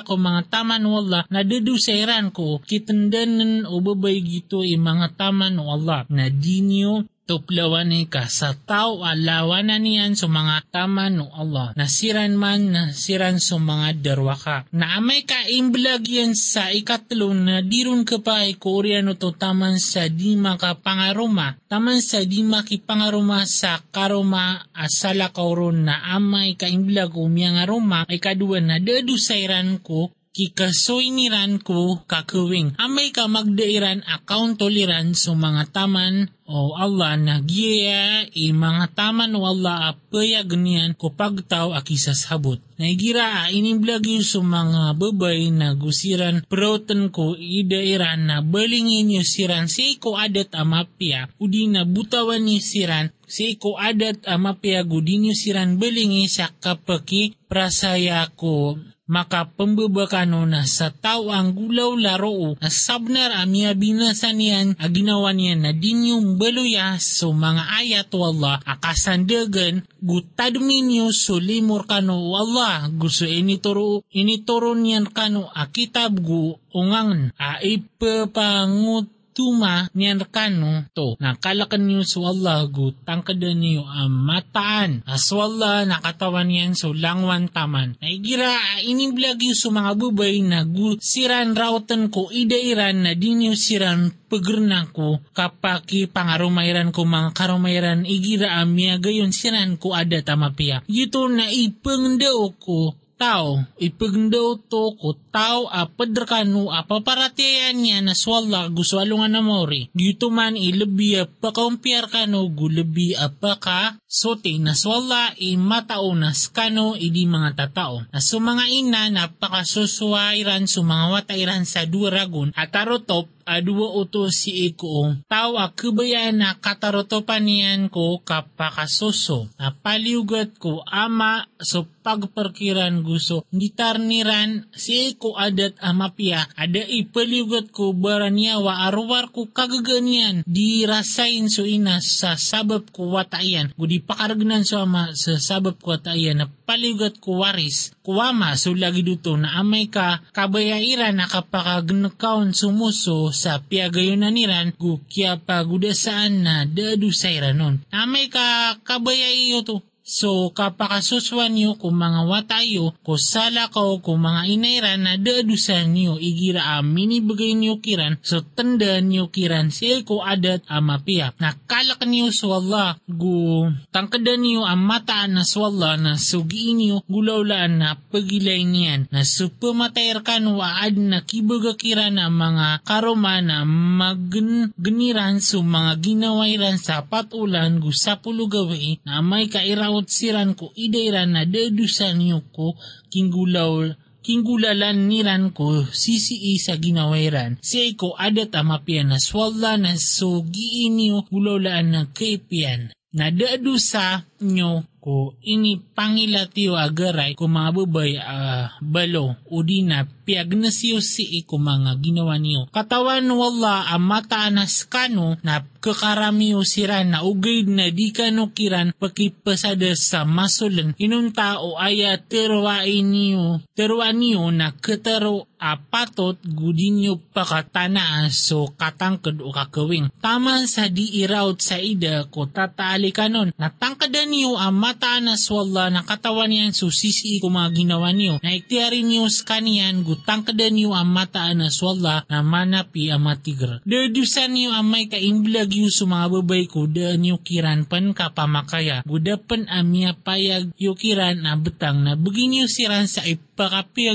kauntula 0.00 0.06
ko 0.06 0.14
mga 0.16 0.42
taman 0.48 0.84
wala 0.88 1.20
na 1.28 1.44
dedusairan 1.44 2.32
ko 2.32 2.60
kitandanan 2.64 3.68
o 3.68 3.80
babay 3.80 4.20
gito 4.24 4.64
i 4.64 4.76
mga 4.76 5.16
taman 5.16 5.60
wala. 5.60 6.08
Na 6.08 6.28
di 6.32 6.64
nyo 6.64 7.04
tuplawan 7.31 7.87
ni 7.87 8.11
ka 8.11 8.27
sa 8.27 8.59
tao 8.59 9.07
alawanan 9.07 9.87
niyan 9.87 10.19
sa 10.19 10.27
mga 10.27 10.66
tama 10.75 11.07
no 11.14 11.31
Allah. 11.31 11.71
Nasiran 11.79 12.35
man 12.35 12.75
nasiran 12.75 13.38
sa 13.38 13.55
mga 13.55 14.03
darwaka. 14.03 14.66
Na 14.75 14.99
amay 14.99 15.23
ka 15.23 15.47
imblag 15.47 16.03
yan 16.11 16.35
sa 16.35 16.75
ikatlo 16.75 17.31
na 17.31 17.62
dirun 17.62 18.03
ka 18.03 18.19
pa 18.19 18.43
ay 18.43 18.59
koreano 18.59 19.14
to 19.14 19.31
taman 19.31 19.79
sa 19.79 20.11
di 20.11 20.35
makapangaruma. 20.35 21.55
Taman 21.71 22.03
sa 22.03 22.27
di 22.27 22.43
makipangaruma 22.43 23.47
sa 23.47 23.79
karuma 23.79 24.66
asala 24.75 25.31
kauron 25.31 25.87
na 25.87 26.11
amay 26.11 26.59
ka 26.59 26.66
imblag 26.66 27.14
umiyang 27.14 27.62
aroma 27.62 28.11
ay 28.11 28.19
kaduwa 28.19 28.59
na 28.59 28.83
dadusairan 28.83 29.79
ko 29.87 30.11
kikasoy 30.31 31.11
niran 31.11 31.59
ko 31.59 32.07
kakawing. 32.07 32.79
Amay 32.79 33.11
ka 33.11 33.27
magdairan 33.27 34.07
account 34.07 34.62
toleran 34.62 35.19
sa 35.19 35.35
mga 35.35 35.75
taman 35.75 36.31
o 36.47 36.75
Allah 36.75 37.14
na 37.19 37.38
giya 37.43 38.27
i 38.31 38.55
mga 38.55 38.95
taman 38.95 39.35
o 39.38 39.47
Allah 39.47 39.95
apaya 39.95 40.43
ganyan 40.47 40.95
ko 40.95 41.11
pagtaw 41.14 41.75
akisas 41.75 42.31
habot. 42.31 42.62
Naigira 42.79 43.47
a 43.47 43.51
inimblag 43.51 44.07
yung 44.07 44.27
sa 44.27 44.38
mga 44.43 44.95
babay 44.99 45.51
na 45.51 45.75
gusiran 45.75 46.47
proten 46.47 47.11
ko 47.11 47.35
idairan 47.35 48.31
na 48.31 48.38
balingin 48.43 49.21
yung 49.21 49.27
siran 49.27 49.66
si 49.66 49.99
ko 49.99 50.14
adat 50.14 50.55
amapya 50.55 51.31
udi 51.43 51.66
na 51.66 51.83
butawan 51.83 52.43
ni 52.43 52.62
siran 52.62 53.11
si 53.31 53.55
ko 53.61 53.79
adat 53.79 54.27
amapya 54.27 54.83
gudinyo 54.83 55.37
siran 55.37 55.79
balingi 55.79 56.27
sa 56.27 56.51
kapaki 56.51 57.38
prasaya 57.47 58.27
ko 58.35 58.75
makapambabakano 59.11 60.46
na 60.46 60.62
sa 60.70 60.94
tao 60.94 61.35
ang 61.35 61.51
gulaw 61.59 61.99
laro 61.99 62.55
na 62.62 62.70
sabnar 62.70 63.35
amia 63.35 63.75
binasa 63.75 64.31
niyan 64.31 64.79
a 64.79 64.87
niyan 64.87 65.66
na 65.66 65.75
dinyong 65.75 66.38
baluya 66.38 66.94
so 67.03 67.35
mga 67.35 67.66
ayat 67.83 68.11
wala 68.14 68.62
akasandagan 68.62 69.83
gutadminyo 69.99 71.11
so 71.11 71.42
limor 71.42 71.90
kano 71.90 72.31
wala 72.31 72.87
gusto 72.94 73.27
inituro 73.27 74.07
inituro 74.14 74.79
niyan 74.79 75.11
kano 75.11 75.51
akitab 75.51 76.14
gu 76.23 76.55
ungangan 76.70 77.35
a 77.35 77.59
ipapangut 77.66 79.11
tuma 79.33 79.88
niyan 79.97 80.23
kano 80.29 80.87
to. 80.93 81.16
Nakalakan 81.19 81.88
niyo 81.88 82.03
so 82.05 82.29
Allah 82.29 82.69
gu 82.69 82.93
tangkadan 83.03 83.57
niyo 83.57 83.88
ang 83.88 84.12
mataan. 84.12 85.03
Aso 85.09 85.40
nakatawan 85.51 86.47
niyan 86.47 86.77
so 86.77 86.93
langwan 86.93 87.49
taman. 87.49 87.97
Naigira 87.99 88.53
iniblag 88.85 89.40
yung 89.40 89.57
so 89.57 89.73
mga 89.73 89.97
bubay 89.97 90.45
na 90.45 90.69
gu 90.69 91.01
siran 91.01 91.57
rautan 91.57 92.12
ko 92.12 92.29
idairan 92.29 93.09
na 93.09 93.12
di 93.16 93.33
niyo 93.33 93.57
siran 93.57 94.12
pagerna 94.31 94.87
ko 94.93 95.19
kapaki 95.35 96.07
pangarumayran 96.07 96.93
ko 96.93 97.09
mga 97.09 97.33
karumayran. 97.33 98.05
Igira 98.05 98.61
amya 98.61 99.01
gayon 99.01 99.33
siran 99.33 99.81
ko 99.81 99.97
ada 99.97 100.21
tamapia 100.21 100.85
yito 100.90 101.25
na 101.31 101.49
ipengdaw 101.49 102.53
ko 102.61 102.93
tao, 103.20 103.61
ipagdaw 103.76 104.64
to 104.72 104.96
ko 104.96 105.12
tao 105.28 105.68
a 105.68 105.85
padrakano 105.85 106.72
a 106.72 106.88
paparatiyan 106.88 107.76
niya 107.76 108.00
na 108.00 108.16
swalla 108.16 108.72
gusto 108.72 108.96
alungan 108.96 109.37
na 109.37 109.44
mori. 109.44 109.92
Dito 109.92 110.33
man 110.33 110.56
ilabi 110.56 111.20
a 111.20 111.28
pakampiar 111.28 112.09
kano 112.09 112.48
gulabi 112.48 113.12
a 113.12 113.28
paka 113.28 114.00
sote 114.09 114.56
na 114.56 114.72
swalla 114.72 115.37
i 115.37 115.61
mataunas 115.61 116.48
kano 116.48 116.96
idi 116.96 117.28
mga 117.28 117.61
tatao. 117.61 118.09
Na 118.09 118.24
so 118.24 118.40
mga 118.40 118.64
ina 118.72 119.12
napakasusuwairan 119.12 120.64
so 120.64 120.80
mga 120.80 121.12
watairan 121.12 121.68
sa 121.68 121.85
duragon 121.85 122.56
at 122.56 122.72
tarotop 122.72 123.28
adua 123.50 123.98
uto 123.98 124.30
si 124.30 124.70
iko 124.70 125.18
tao 125.26 125.59
a 125.59 125.74
kubayan 125.74 126.38
na 126.38 126.54
katarotopan 126.54 127.42
niyan 127.42 127.83
ko 127.90 128.22
kapakasuso 128.22 129.50
na 129.59 129.74
paliugat 129.74 130.54
ko 130.54 130.87
ama 130.87 131.50
so 131.59 131.83
pagparkiran 132.02 133.06
gusto 133.06 133.46
nitarniran 133.54 134.66
si 134.74 135.14
iko 135.14 135.38
adat 135.38 135.78
amapia 135.78 136.48
ada 136.58 136.82
ipaliugat 136.82 137.70
ko 137.70 137.94
baranya 137.94 138.58
wa 138.58 138.90
arwar 138.90 139.30
ko 139.30 139.46
kagaganyan 139.46 140.42
di 140.48 140.82
rasain 140.88 141.46
so 141.46 141.62
ina 141.62 142.02
sa 142.02 142.34
sabab 142.34 142.90
ko 142.90 143.14
watayan 143.14 143.70
gudi 143.78 144.02
pakaragnan 144.02 144.66
so 144.66 144.82
ama 144.82 145.12
sa 145.14 145.38
sabab 145.38 145.78
ko 145.78 145.94
watayan 145.94 146.40
na 146.40 146.46
paliugat 146.70 147.18
ko 147.18 147.42
waris. 147.42 147.90
Kuwama 148.06 148.54
so 148.54 148.70
lagi 148.78 149.02
duto 149.02 149.34
na 149.34 149.58
amay 149.58 149.90
ka 149.90 150.22
kabayairan 150.30 151.18
na 151.18 151.26
kapakagnakaon 151.26 152.54
sumuso 152.54 153.34
sa 153.34 153.58
piagayon 153.58 154.22
niran 154.30 154.70
gukya 154.78 155.42
pagudasaan 155.42 156.46
na 156.46 156.54
dadusay 156.64 157.42
ranon. 157.42 157.82
Amay 157.90 158.30
ka 158.30 158.78
kabayayo 158.86 159.66
to. 159.66 159.82
So 160.11 160.51
kapakasuswan 160.51 161.55
niyo 161.55 161.79
kung 161.79 161.94
mga 161.94 162.27
watayo, 162.27 162.99
ko 163.07 163.14
sala 163.14 163.70
ko 163.70 164.03
kung 164.03 164.27
mga 164.27 164.42
inairan 164.51 165.07
na 165.07 165.14
dadusan 165.14 165.94
niyo 165.94 166.18
igira 166.18 166.83
amin 166.83 167.23
ibigay 167.23 167.55
niyo 167.55 167.79
kiran, 167.79 168.18
so 168.18 168.42
tanda 168.42 168.99
niyo 168.99 169.31
kiran 169.31 169.70
siya 169.70 170.03
ko 170.03 170.27
adat 170.27 170.66
amapia. 170.66 171.31
Nakalak 171.38 172.03
niyo 172.11 172.35
sa 172.35 172.59
Allah, 172.59 172.99
gu 173.07 173.70
tangkadan 173.94 174.42
niyo 174.42 174.66
ang 174.66 174.83
mataan 174.83 175.38
na 175.38 175.46
swalla 175.46 175.94
na 175.94 176.18
sugiin 176.18 176.83
niyo 176.83 177.07
gulawlaan 177.07 177.79
na 177.79 177.94
pagilay 177.94 178.66
niyan, 178.66 179.07
na 179.14 179.23
supamatayar 179.23 180.27
kan 180.27 180.42
waad 180.42 180.99
na 180.99 181.23
kibaga 181.23 181.79
kiran 181.79 182.18
ang 182.18 182.35
mga 182.35 182.83
karoma 182.83 183.38
na 183.38 183.62
maggeniran 183.62 185.38
so 185.38 185.62
mga 185.62 186.03
ginawairan 186.03 186.83
sa 186.83 187.07
patulan 187.07 187.79
gu 187.79 187.94
sapulo 187.94 188.51
gawi 188.51 188.99
na 189.07 189.23
may 189.23 189.46
kairaw 189.46 189.99
siran 190.08 190.56
ko 190.56 190.72
idairan 190.76 191.34
na 191.34 191.42
dedusan 191.44 192.22
niyo 192.22 192.40
ko 192.54 192.78
kinggulaw 193.12 193.92
kinggulalan 194.20 195.08
niran 195.08 195.50
ko 195.56 195.84
sisi 195.88 196.36
sa 196.60 196.76
ginawairan. 196.76 197.56
Si 197.64 197.96
ko 197.96 198.12
adat 198.16 198.52
amapian 198.52 199.10
na 199.10 199.18
swalla 199.18 199.80
na 199.80 199.96
so 199.96 200.44
giin 200.44 200.96
niyo 201.00 201.24
gulawlaan 201.32 201.88
na 201.92 202.00
kaipian. 202.12 202.92
Na 203.16 203.32
dedusa 203.34 204.22
nyo 204.38 204.86
ko 205.02 205.34
ini 205.42 205.80
pangilatiyo 205.80 206.78
agaray 206.78 207.34
ko 207.34 207.48
mga 207.50 207.70
babay 207.74 208.12
uh, 208.20 208.70
balo 208.78 209.34
o 209.48 209.64
di 209.64 209.82
na 209.82 210.04
piagnasiyo 210.04 211.02
si 211.02 211.42
ko 211.42 211.58
mga 211.58 211.98
ginawa 211.98 212.38
niyo. 212.38 212.70
Katawan 212.70 213.26
wala 213.26 213.90
ang 213.90 214.06
mataanas 214.06 214.86
kano 214.86 215.34
na 215.42 215.66
kakaramiyo 215.82 216.62
sira 216.62 217.02
na 217.02 217.26
ugay 217.26 217.66
na 217.66 217.90
di 217.90 218.14
kano 218.14 218.54
kiran 218.54 218.94
pakipasada 218.94 219.90
sa 219.98 220.22
masulan 220.22 220.94
inun 221.00 221.34
tao 221.34 221.74
aya 221.80 222.14
terwain 222.20 223.10
niyo 223.10 223.64
terwa 223.74 224.12
niyo 224.14 224.46
na 224.54 224.76
kataro 224.76 225.49
apatot 225.61 226.40
gudinyo 226.40 227.20
pakatana 227.37 228.33
so 228.33 228.73
katangkad 228.73 229.44
o 229.44 229.53
kakawing. 229.53 230.09
Tama 230.25 230.64
sa 230.64 230.88
di 230.88 231.20
iraut 231.20 231.61
sa 231.61 231.77
ida 231.77 232.25
ko 232.33 232.49
tataali 232.49 233.12
kanon. 233.12 233.53
Natangkadan 233.61 234.33
niyo 234.33 234.57
ang 234.57 234.81
mata 234.81 235.20
na 235.20 235.37
swalla 235.37 235.92
na 235.92 236.01
katawan 236.01 236.49
niyan 236.49 236.73
so 236.73 236.88
sisi 236.88 237.37
ko 237.38 237.53
mga 237.53 237.77
ginawa 237.77 238.16
niyo. 238.16 238.40
Na 238.40 238.57
iktiyarin 238.57 239.05
niyo 239.05 239.29
sa 239.29 239.55
kaniyan 239.55 240.01
gutangkadan 240.01 240.73
niyo 240.73 240.96
ang 240.96 241.12
mata 241.12 241.53
na 241.53 241.68
swalla 241.68 242.25
na 242.33 242.40
manapi 242.40 243.12
ang 243.12 243.29
matigra. 243.29 243.85
Dedusan 243.85 244.57
niyo 244.57 244.73
ang 244.73 244.88
may 244.88 245.12
kaimblag 245.12 245.68
yu 245.68 245.92
sa 245.92 246.09
mga 246.09 246.27
babay 246.40 246.64
ko 246.64 246.88
da 246.88 247.12
niyo 247.20 247.37
kiran 247.44 247.85
pan 247.85 248.16
kapamakaya. 248.16 249.05
Gudapan 249.05 249.68
amya 249.68 250.16
payag 250.16 250.73
yukiran 250.81 251.45
na 251.45 251.61
betang 251.61 252.01
na 252.01 252.16
begini 252.16 252.64
siran 252.64 253.05
sa 253.05 253.20
ipakapia 253.28 253.49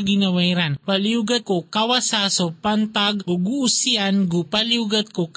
ginawairan. 0.01 0.81
Paliugat 0.81 1.45
ko 1.45 1.61
kawasaso 1.61 2.57
pantag 2.57 3.21
uguusian 3.29 4.25
gu 4.25 4.49
paliugat 4.49 5.13
ko 5.13 5.29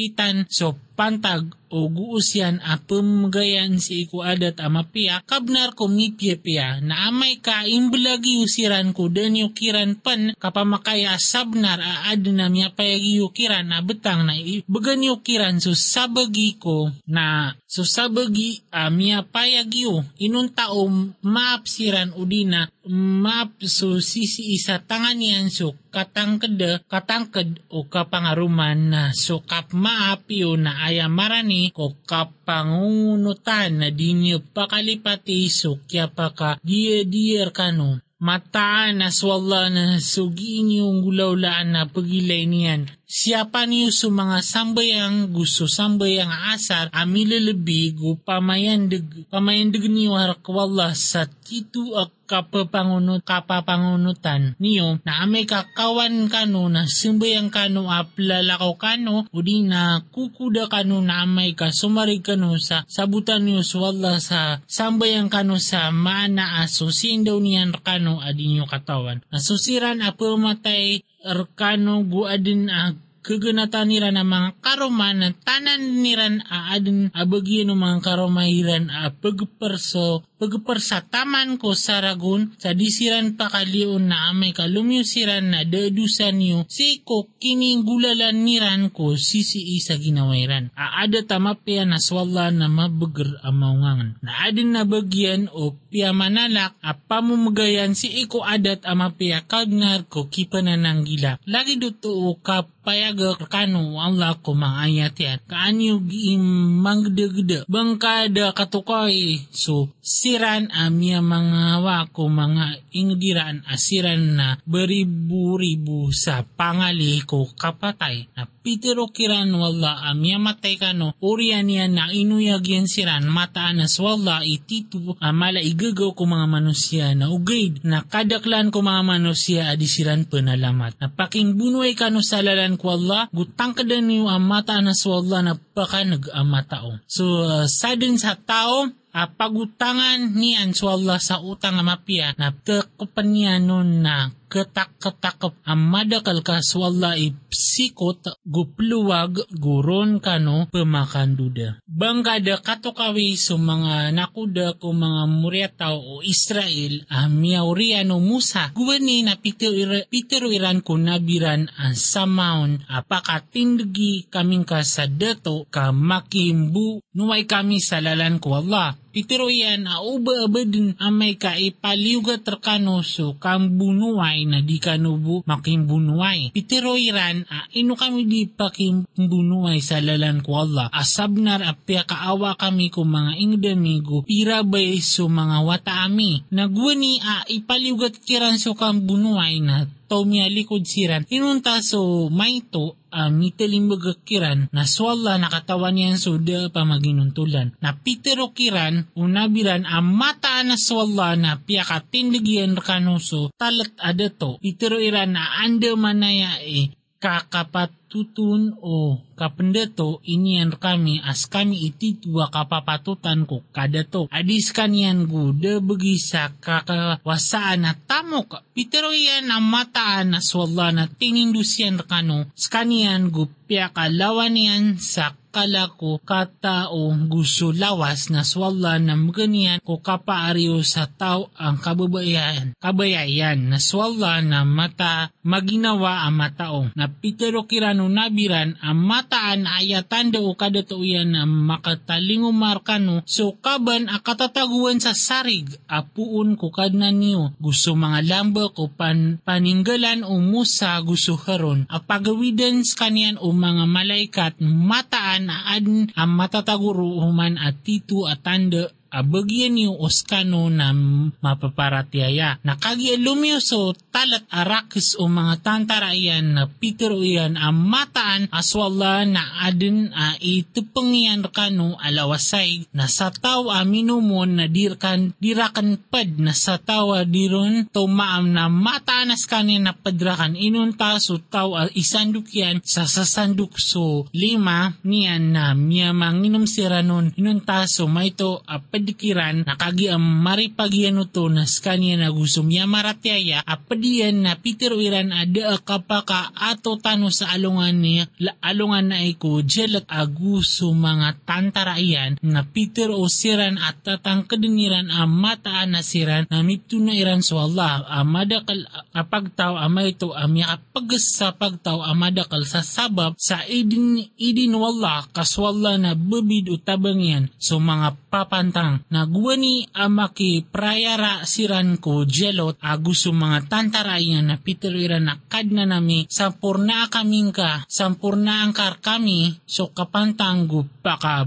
kasisimpitan 0.00 0.48
so 0.48 0.76
pantag 0.96 1.48
o 1.70 1.86
guusyan 1.88 2.58
a 2.66 2.76
pemgayan 2.76 3.78
si 3.78 4.04
iku 4.04 4.26
adat 4.26 4.58
amapia 4.60 5.22
kabnar 5.24 5.72
ko 5.72 5.86
mipia 5.86 6.82
na 6.82 7.08
amay 7.08 7.38
ka 7.38 7.62
imbelagi 7.64 8.42
usiran 8.42 8.90
ko 8.92 9.06
dan 9.06 9.38
yukiran 9.38 9.96
pan 9.96 10.34
kapamakaya 10.36 11.14
sabnar 11.16 11.78
a 11.80 12.12
adna 12.12 12.50
miya 12.50 12.74
payagi 12.74 13.22
yukiran 13.22 13.70
na 13.70 13.80
betang 13.80 14.26
na 14.26 14.34
bagan 14.66 15.00
yukiran 15.06 15.56
so 15.62 15.72
sabagi 15.72 16.58
ko 16.60 16.90
na 17.06 17.54
so 17.64 17.86
sabagi 17.86 18.60
a 18.74 18.90
miya 18.90 19.24
payagi 19.24 19.86
inun 20.20 20.52
tao 20.52 20.84
maapsiran 21.22 22.12
udina 22.18 22.66
maap 22.90 23.62
so 23.62 24.02
sisi 24.02 24.58
isa 24.58 24.82
tangan 24.82 25.22
yan 25.22 25.48
so 25.48 25.78
katangked 25.94 26.58
katangked 26.90 27.62
o 27.70 27.86
kapangaruman 27.86 28.90
na 28.90 29.02
so 29.14 29.38
kap 29.46 29.70
maapyo 29.90 30.54
na 30.54 30.86
ayamarani 30.86 31.74
ko 31.74 31.98
kapangunutan 32.06 33.82
na 33.82 33.88
dinyo 33.90 34.38
pakalipati 34.54 35.50
so 35.50 35.82
kya 35.90 36.06
paka 36.06 36.62
diya 36.62 37.02
diyar 37.02 37.50
kano 37.50 37.98
mataan 38.22 39.02
na 39.02 39.08
swalla 39.10 39.66
na 39.72 39.98
sugiin 39.98 40.78
yung 40.78 41.00
gulaulaan 41.00 41.72
na 41.72 41.88
pagilay 41.88 42.44
niyan. 42.44 42.86
Siapa 43.10 43.66
niyo 43.66 43.90
sa 43.90 44.06
mga 44.06 44.38
sambayang 44.38 45.34
gusto 45.34 45.66
sambayang 45.66 46.30
asar 46.54 46.94
amilalabi 46.94 47.90
gu 47.90 48.14
pamayandag 48.22 49.26
pamayandag 49.26 49.82
niyo 49.90 50.14
harakwalla 50.14 50.94
sa 50.94 51.26
titu 51.26 51.90
ak 51.98 52.14
kapapangunut 52.30 53.26
kapapangunutan 53.26 54.54
niyo 54.62 55.02
na 55.02 55.26
amay 55.26 55.42
kakawan 55.42 56.30
kano 56.30 56.70
na 56.70 56.86
simbayang 56.86 57.50
kano 57.50 57.90
aplalakaw 57.90 58.78
kano 58.78 59.26
o 59.34 59.38
di 59.42 59.66
na 59.66 60.06
kukuda 60.14 60.70
kano 60.70 61.02
na 61.02 61.26
amay 61.26 61.58
ka 61.58 61.74
sumarig 61.74 62.22
kano 62.22 62.54
sa 62.62 62.86
sabutan 62.86 63.42
niyo 63.42 63.66
swalla 63.66 64.22
sa 64.22 64.62
sambayang 64.70 65.26
kano 65.26 65.58
sa 65.58 65.90
mana 65.90 66.62
aso 66.62 66.94
sindaw 66.94 67.42
niyan 67.42 67.74
kano 67.82 68.22
adin 68.22 68.62
yung 68.62 68.70
katawan. 68.70 69.18
Nasusiran 69.34 69.98
apo 70.06 70.38
matay 70.38 71.02
arkano 71.24 72.02
guadin 72.02 72.70
a 72.70 72.94
kaganatan 73.20 73.88
nira 73.88 74.10
na 74.10 74.24
mga 74.24 74.60
karoman 74.64 75.20
na 75.20 75.28
tanan 75.32 76.00
niran 76.00 76.42
a 76.48 76.74
adin 76.76 77.12
abagyan 77.12 77.72
ng 77.72 77.80
mga 77.80 77.98
karomahiran 78.04 78.88
a 78.88 79.12
pagperso 79.12 80.24
pagpersa 80.40 81.04
taman 81.04 81.60
ko 81.60 81.76
sa 81.76 82.00
ragun 82.00 82.56
sa 82.56 82.72
disiran 82.72 83.36
pa 83.36 83.52
kalion 83.52 84.08
na 84.08 84.32
amay 84.32 84.56
kalumyusiran 84.56 85.52
na 85.52 85.68
dedusan 85.68 86.40
niyo 86.40 86.64
si 86.64 87.04
ko 87.04 87.28
kining 87.36 87.84
gulalan 87.84 88.40
niran 88.40 88.88
ko 88.88 89.20
sisi 89.20 89.76
isa 89.76 90.00
ginawairan. 90.00 90.72
Aada 90.72 91.20
tamapya 91.28 91.84
na 91.84 92.00
swalla 92.00 92.48
na 92.48 92.72
mabagar 92.72 93.36
amaungangan. 93.44 94.16
Na 94.24 94.48
adin 94.48 94.72
na 94.72 94.88
bagyan 94.88 95.52
o 95.52 95.76
piya 95.92 96.16
manalak 96.16 96.72
a 96.80 96.96
pamumagayan 96.96 97.92
si 97.92 98.08
iko 98.24 98.40
adat 98.40 98.88
amapya 98.88 99.44
kagnar 99.44 100.08
ko 100.08 100.32
kipanan 100.32 101.04
gila. 101.04 101.36
Lagi 101.44 101.76
duto 101.76 102.10
o 102.16 102.40
kapayaga 102.80 103.36
kano 103.44 104.00
Allah 104.00 104.40
ko 104.40 104.56
mga 104.56 104.78
ayat 104.88 105.16
yan. 105.20 105.38
Kaanyo 105.44 106.00
giim 106.08 106.40
mangdegde. 106.80 107.68
Bangkada 107.68 108.56
katukay. 108.56 109.44
So, 109.52 109.92
siran 110.00 110.72
amya 110.72 111.20
mga 111.20 111.84
wako 111.84 112.32
mga 112.32 112.80
ingdiran 112.96 113.62
asiran 113.68 114.34
na 114.34 114.48
beribu-ribu 114.64 116.08
sa 116.10 116.40
pangali 116.42 117.20
ko 117.28 117.52
kapatay 117.52 118.32
na 118.32 118.48
pitero 118.60 119.08
kiran 119.08 119.48
wala 119.54 120.04
amya 120.10 120.36
matay 120.36 120.76
kano 120.76 121.16
urian 121.22 121.70
yan 121.70 121.96
na 121.96 122.12
inuyag 122.12 122.66
yan 122.66 122.90
siran 122.90 123.24
mataan 123.30 123.80
nas 123.80 123.96
wala 123.96 124.44
ititu 124.44 125.16
amala 125.22 125.62
igagaw 125.64 126.12
ko 126.12 126.28
mga 126.28 126.46
manusia 126.50 127.06
na 127.16 127.32
ugaid 127.32 127.80
na 127.86 128.04
kadaklan 128.04 128.68
ko 128.68 128.84
mga 128.84 129.02
manusia 129.06 129.70
adisiran 129.72 130.28
penalamat 130.28 130.98
na 131.00 131.08
paking 131.08 131.56
bunuay 131.56 131.96
kano 131.96 132.20
sa 132.20 132.42
ko 132.76 132.98
Allah 132.98 133.30
gutang 133.32 133.72
kadan 133.72 134.06
niyo 134.06 134.28
ang 134.28 134.44
mata 134.44 134.78
nas 134.82 135.02
wala 135.06 135.40
na 135.40 135.54
pakanag 135.56 136.28
ang 136.30 136.46
matao 136.50 136.98
so 137.08 137.24
uh, 137.46 137.64
sadin 137.70 138.18
sa 138.18 138.36
tao 138.36 138.90
a 139.10 139.26
pagutangan 139.26 140.30
ni 140.38 140.54
Allah 140.54 141.18
sa 141.18 141.42
utang 141.42 141.82
mapia 141.82 142.30
na 142.38 142.54
tekupan 142.54 143.26
niya 143.34 143.58
nun 143.58 144.06
na 144.06 144.30
ketak-ketakap 144.50 145.54
ang 145.62 145.82
madakal 145.86 146.42
ka 146.42 146.58
swalla 146.58 147.14
ipsikot 147.14 148.42
gupluwag 148.42 149.46
guron 149.54 150.18
kano 150.18 150.66
pemakanduda. 150.74 151.78
Bangkada 151.86 152.58
katokawi 152.58 153.38
so 153.38 153.56
mga 153.56 154.10
nakuda 154.10 154.74
ko 154.76 154.90
mga 154.90 155.22
muryataw 155.30 155.94
o 155.94 156.14
Israel. 156.26 157.06
A 157.06 157.30
miauriano 157.30 158.18
Musa. 158.18 158.74
Guwani 158.74 159.22
na 159.22 159.38
pitiruiran 159.38 160.82
ko 160.82 160.98
nabiran 160.98 161.70
ang 161.78 161.94
samaon 161.94 162.82
apakatindagi 162.90 164.26
kaming 164.28 164.66
ka 164.66 164.82
sa 164.82 165.06
dato 165.06 165.70
ka 165.70 165.94
makimbu 165.94 167.00
nuway 167.14 167.46
kami 167.46 167.78
sa 167.78 168.02
lalan 168.02 168.42
ko 168.42 168.58
Allah. 168.58 168.99
Pitiro 169.10 169.50
yan, 169.50 169.90
a 169.90 170.06
uba-aba 170.06 170.62
din 170.62 170.94
amay 171.02 171.34
ka 171.34 171.58
ipaliuga 171.58 172.38
terkano 172.38 173.02
so 173.02 173.34
kang 173.42 173.74
bunuay 173.74 174.46
na 174.46 174.62
di 174.62 174.78
kanubu 174.78 175.42
makimbunuay. 175.50 176.54
Pitiro 176.54 176.94
iran, 176.94 177.42
a 177.50 177.66
ino 177.74 177.98
kami 177.98 178.30
di 178.30 178.46
pakimbunuay 178.46 179.82
sa 179.82 179.98
lalan 179.98 180.46
ko 180.46 180.62
Allah. 180.62 180.86
Asabnar 180.94 181.66
a 181.66 181.74
kaawa 182.06 182.54
kami 182.54 182.94
ko 182.94 183.02
mga 183.02 183.34
ingdamigo, 183.34 184.22
irabay 184.30 185.02
so 185.02 185.26
mga 185.26 185.58
wata 185.66 186.06
ami. 186.06 186.46
Nagwani 186.54 187.18
a 187.18 187.42
ipaliugat 187.50 188.22
kiran 188.22 188.62
so 188.62 188.78
kang 188.78 189.02
bunuay 189.10 189.58
na 189.58 189.90
Tomia 190.10 190.50
likod 190.50 190.82
siran. 190.82 191.22
Inunta 191.30 191.78
so 191.86 192.26
maito 192.34 192.98
uh, 193.14 193.30
mitalimbaga 193.30 194.18
kiran 194.26 194.66
na 194.74 194.82
swalla 194.82 195.38
nakatawan 195.38 195.94
niyan 195.94 196.18
suda 196.18 196.66
pamaginuntulan. 196.74 197.78
Na 197.78 197.94
pitero 197.94 198.50
kiran 198.50 199.06
unabiran 199.14 199.86
ang 199.86 200.10
mata 200.10 200.66
na 200.66 200.74
swalla 200.74 201.38
na 201.38 201.62
piyakatindigyan 201.62 202.74
kanuso 202.74 203.54
talat 203.54 203.94
adato. 204.02 204.58
Pitero 204.58 204.98
iran 204.98 205.38
na 205.38 205.62
anda 205.62 205.94
manaya 205.94 206.58
e 206.58 206.90
kakapatutun 207.20 208.80
o 208.80 209.20
kapendato 209.36 210.24
inian 210.24 210.72
kami 210.72 211.20
as 211.20 211.44
kami 211.44 211.92
ititwa 211.92 212.48
kapapatutan 212.48 213.44
ko 213.44 213.60
kadato. 213.76 214.26
Adis 214.32 214.72
kanyan 214.72 215.28
guda 215.28 215.84
bagi 215.84 216.16
sa 216.16 216.48
kakawasaan 216.48 217.84
na 217.84 217.92
tamok. 217.92 218.64
Pitero 218.72 219.12
yan 219.12 219.52
ang 219.52 219.68
mataan 219.68 220.34
na 220.34 220.40
swalla 220.40 220.90
na 220.96 221.04
tinindusyan 221.06 222.00
kano 222.08 222.48
skanian 222.56 223.28
gupya 223.28 223.92
kalawan 223.92 224.96
sa 224.96 225.36
kalako 225.50 226.22
katao 226.22 227.14
gusto 227.28 227.74
lawas 227.74 228.30
na 228.30 228.46
swalla 228.46 229.02
na 229.02 229.18
maganian 229.18 229.82
ko 229.82 229.98
kapaariyo 229.98 230.80
sa 230.86 231.10
tao 231.10 231.50
ang 231.58 231.78
kababayan 231.82 232.72
kabayayan 232.78 233.70
na 233.70 233.78
swalla 233.82 234.38
na 234.40 234.62
mata 234.62 235.34
maginawa 235.42 236.24
ang 236.26 236.38
matao 236.38 236.80
na 236.94 237.10
pitero 237.10 237.66
kirano 237.66 238.06
nabiran 238.06 238.78
ang 238.78 238.98
mataan 239.02 239.66
ayatan 239.66 240.30
daw 240.30 240.46
kadatuyan 240.54 241.34
na 241.34 241.42
makatalingumar 241.44 242.82
kano 242.86 243.26
so 243.26 243.58
kaban 243.58 244.06
akatataguan 244.06 245.02
sa 245.02 245.12
sarig 245.14 245.80
apuun 245.88 246.60
ko 246.60 246.68
kadna 246.68 247.08
niyo. 247.08 247.56
Gusto 247.56 247.96
mga 247.96 248.20
lamba 248.28 248.68
ko 248.70 248.92
pan 248.92 249.40
paninggalan 249.42 250.22
o 250.22 250.36
musa 250.38 251.00
gusto 251.00 251.40
haron. 251.40 251.88
Apagawidan 251.88 252.82
kanian 252.96 253.40
o 253.40 253.54
mga 253.56 253.84
malaikat 253.88 254.52
mataan 254.60 255.39
na 255.46 255.64
adn 255.76 256.12
ang 256.12 256.32
matataguro 256.36 257.24
human 257.24 257.56
at 257.56 257.80
titu 257.84 258.28
at 258.28 258.44
tanda 258.44 258.92
abagyan 259.10 259.74
niyo 259.76 259.98
oskano 259.98 260.70
na 260.70 260.94
mapaparatiaya. 260.94 262.62
Nakagi 262.62 263.18
alumyo 263.18 263.58
so 263.58 263.92
talat 264.14 264.46
arakis 264.50 265.18
o 265.18 265.26
mga 265.26 265.62
tantarayan 265.62 266.54
na 266.54 266.64
Peter 266.66 267.12
iyan 267.14 267.54
ang 267.58 267.76
mataan 267.76 268.46
aswala 268.50 269.22
na 269.26 269.66
adin 269.66 270.10
a 270.14 270.34
itupangyan 270.38 271.46
kano 271.50 271.98
alawasay 271.98 272.86
na 272.94 273.10
sa 273.10 273.34
tao 273.34 273.70
aminumon 273.70 274.58
na 274.58 274.66
dirkan 274.70 275.34
dirakan 275.38 275.98
pad 276.10 276.38
na 276.38 276.54
sa 276.54 276.78
tawa 276.78 277.26
diron 277.26 277.86
to 277.90 278.06
maam 278.06 278.50
na 278.54 278.70
mataanas 278.70 279.46
kanin 279.46 279.86
na 279.86 279.92
padrakan 279.94 280.54
inun 280.54 280.94
taso 280.94 281.38
tao 281.38 281.76
isanduk 281.94 282.50
yan 282.54 282.82
sa 282.82 283.06
sasanduk 283.06 283.76
so 283.78 284.26
lima 284.34 284.94
niyan 285.02 285.54
na 285.54 285.74
miya 285.74 286.14
manginom 286.14 286.64
siranon 286.66 287.34
inun 287.34 287.62
taso 287.62 288.06
maito 288.06 288.62
apadikiran 289.00 289.64
nakagi 289.64 290.12
ang 290.12 290.20
maripagyan 290.20 291.24
to 291.32 291.48
na 291.48 291.64
skanya 291.64 292.20
na 292.20 292.28
gusto 292.28 292.60
miya 292.60 292.84
maratyaya 292.84 293.64
apadiyan 293.64 294.44
na 294.44 294.60
Peter 294.60 294.92
Wiran 294.92 295.32
ada 295.32 295.80
kapaka 295.80 296.52
ato 296.52 297.00
tano 297.00 297.32
sa 297.32 297.56
alungan 297.56 297.96
ni 297.96 298.20
alungan 298.60 299.16
na 299.16 299.24
iko 299.24 299.64
jelak 299.64 300.04
aguso 300.04 300.92
mga 300.92 301.32
tantaraian 301.48 302.36
na 302.44 302.60
Peter 302.60 303.08
o 303.08 303.24
siran 303.24 303.80
at 303.80 304.04
tatang 304.04 304.44
kadiniran 304.44 305.08
ang 305.08 305.32
mataan 305.32 305.96
na 305.96 306.04
siran 306.04 306.44
na 306.52 306.60
mito 306.60 307.00
na 307.00 307.16
iran 307.16 307.40
so 307.40 307.56
Allah 307.56 308.04
amadakal 308.04 308.84
apagtaw 309.16 309.80
ama 309.80 310.04
ito 310.04 310.36
amya 310.36 310.76
kapagas 310.76 311.40
sa 311.40 311.56
pagtaw 311.56 312.04
amadakal 312.04 312.68
sa 312.68 312.84
sabab 312.84 313.32
sa 313.40 313.64
idin 313.64 314.28
idin 314.36 314.76
wallah 314.76 315.24
kaswalla 315.32 315.96
na 315.96 316.12
bubid 316.12 316.68
utabang 316.68 317.22
yan 317.24 317.48
so 317.56 317.80
mga 317.80 318.18
papantang 318.28 318.89
nagwani 319.12 319.86
amaki 319.94 320.64
prayara 320.66 321.44
siran 321.44 322.00
ko 322.02 322.24
jelot 322.26 322.78
aguso 322.82 323.30
mga 323.30 323.70
tantarayan 323.70 324.46
na 324.50 324.56
iran 324.96 325.24
na 325.26 325.34
kad 325.50 325.68
na 325.70 325.84
nami 325.86 326.26
sampurna 326.30 327.06
kaming 327.12 327.52
ka 327.54 327.84
sampurna 327.86 328.64
angkar 328.66 328.98
kami 328.98 329.60
so 329.68 329.92
kapantanggo 329.92 330.86
baka 331.04 331.46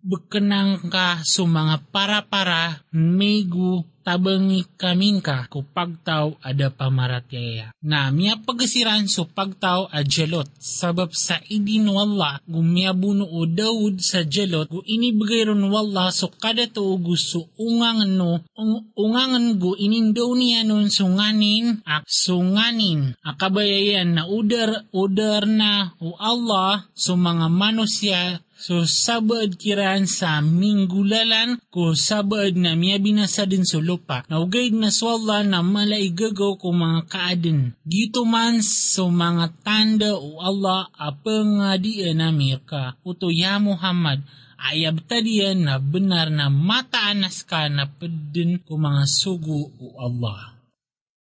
bekenang 0.00 0.88
ka 0.88 1.20
so 1.26 1.44
mga 1.44 1.84
para-para 1.92 2.80
megu 2.94 3.84
tabangi 4.02 4.66
kaming 4.80 5.20
ka 5.20 5.46
ko 5.52 5.62
pagtaw 5.62 6.34
ada 6.40 6.72
pamaratyaya. 6.72 7.76
Na 7.84 8.08
miya 8.10 8.40
pagasiran 8.40 9.06
so 9.06 9.28
pagtaw 9.28 9.88
a 9.92 10.00
jalot. 10.02 10.48
Sabab 10.58 11.12
sa 11.12 11.38
idin 11.48 11.88
wala 11.88 12.40
gumiabuno 12.48 13.24
o 13.28 13.44
Daud 13.44 14.00
sa 14.00 14.24
jalot 14.24 14.70
gu 14.70 14.80
inibigay 14.86 15.46
ron 15.48 15.66
wala 15.68 16.08
so 16.10 16.30
kada 16.30 16.66
to 16.70 16.96
gusto 17.02 17.50
ungangan 17.58 18.12
no 18.14 18.40
un, 18.54 18.86
ungangan 18.94 19.58
gu 19.58 19.76
inindaw 19.76 20.30
niya 20.38 20.62
nun 20.62 20.88
sunganin 20.88 21.82
ak 21.84 22.06
sunganin 22.06 23.18
akabayayan 23.26 24.14
na 24.16 24.22
udar 24.30 24.86
udar 24.94 25.44
na 25.44 25.92
o 25.98 26.14
Allah 26.16 26.86
so 26.94 27.18
mga 27.18 27.46
manusya 27.50 28.40
So 28.60 28.84
sabad 28.84 29.56
kiran 29.56 30.04
sa 30.04 30.44
minggulalan 30.44 31.56
ko 31.72 31.96
sabad 31.96 32.52
na 32.60 32.76
miya 32.76 33.00
binasa 33.00 33.48
din 33.48 33.64
sa 33.64 33.80
lupa. 33.80 34.20
Naugaid 34.28 34.76
na 34.76 34.92
swalla 34.92 35.40
na 35.40 35.64
malaigagaw 35.64 36.60
ko 36.60 36.68
mga 36.68 37.08
kaadin. 37.08 37.72
Dito 37.80 38.28
man 38.28 38.60
so 38.60 39.08
mga 39.08 39.64
tanda 39.64 40.12
o 40.12 40.44
Allah 40.44 40.92
apangadian 40.92 42.20
na 42.20 42.28
mirka. 42.36 43.00
Uto 43.00 43.32
ya 43.32 43.56
Muhammad 43.56 44.28
ayab 44.60 45.08
tadiyan 45.08 45.64
na 45.64 45.80
benar 45.80 46.28
na 46.28 46.52
mataanas 46.52 47.48
ka 47.48 47.64
na 47.72 47.88
pedin 47.88 48.60
ko 48.60 48.76
mga 48.76 49.08
sugo 49.08 49.72
o 49.80 49.96
Allah. 49.96 50.59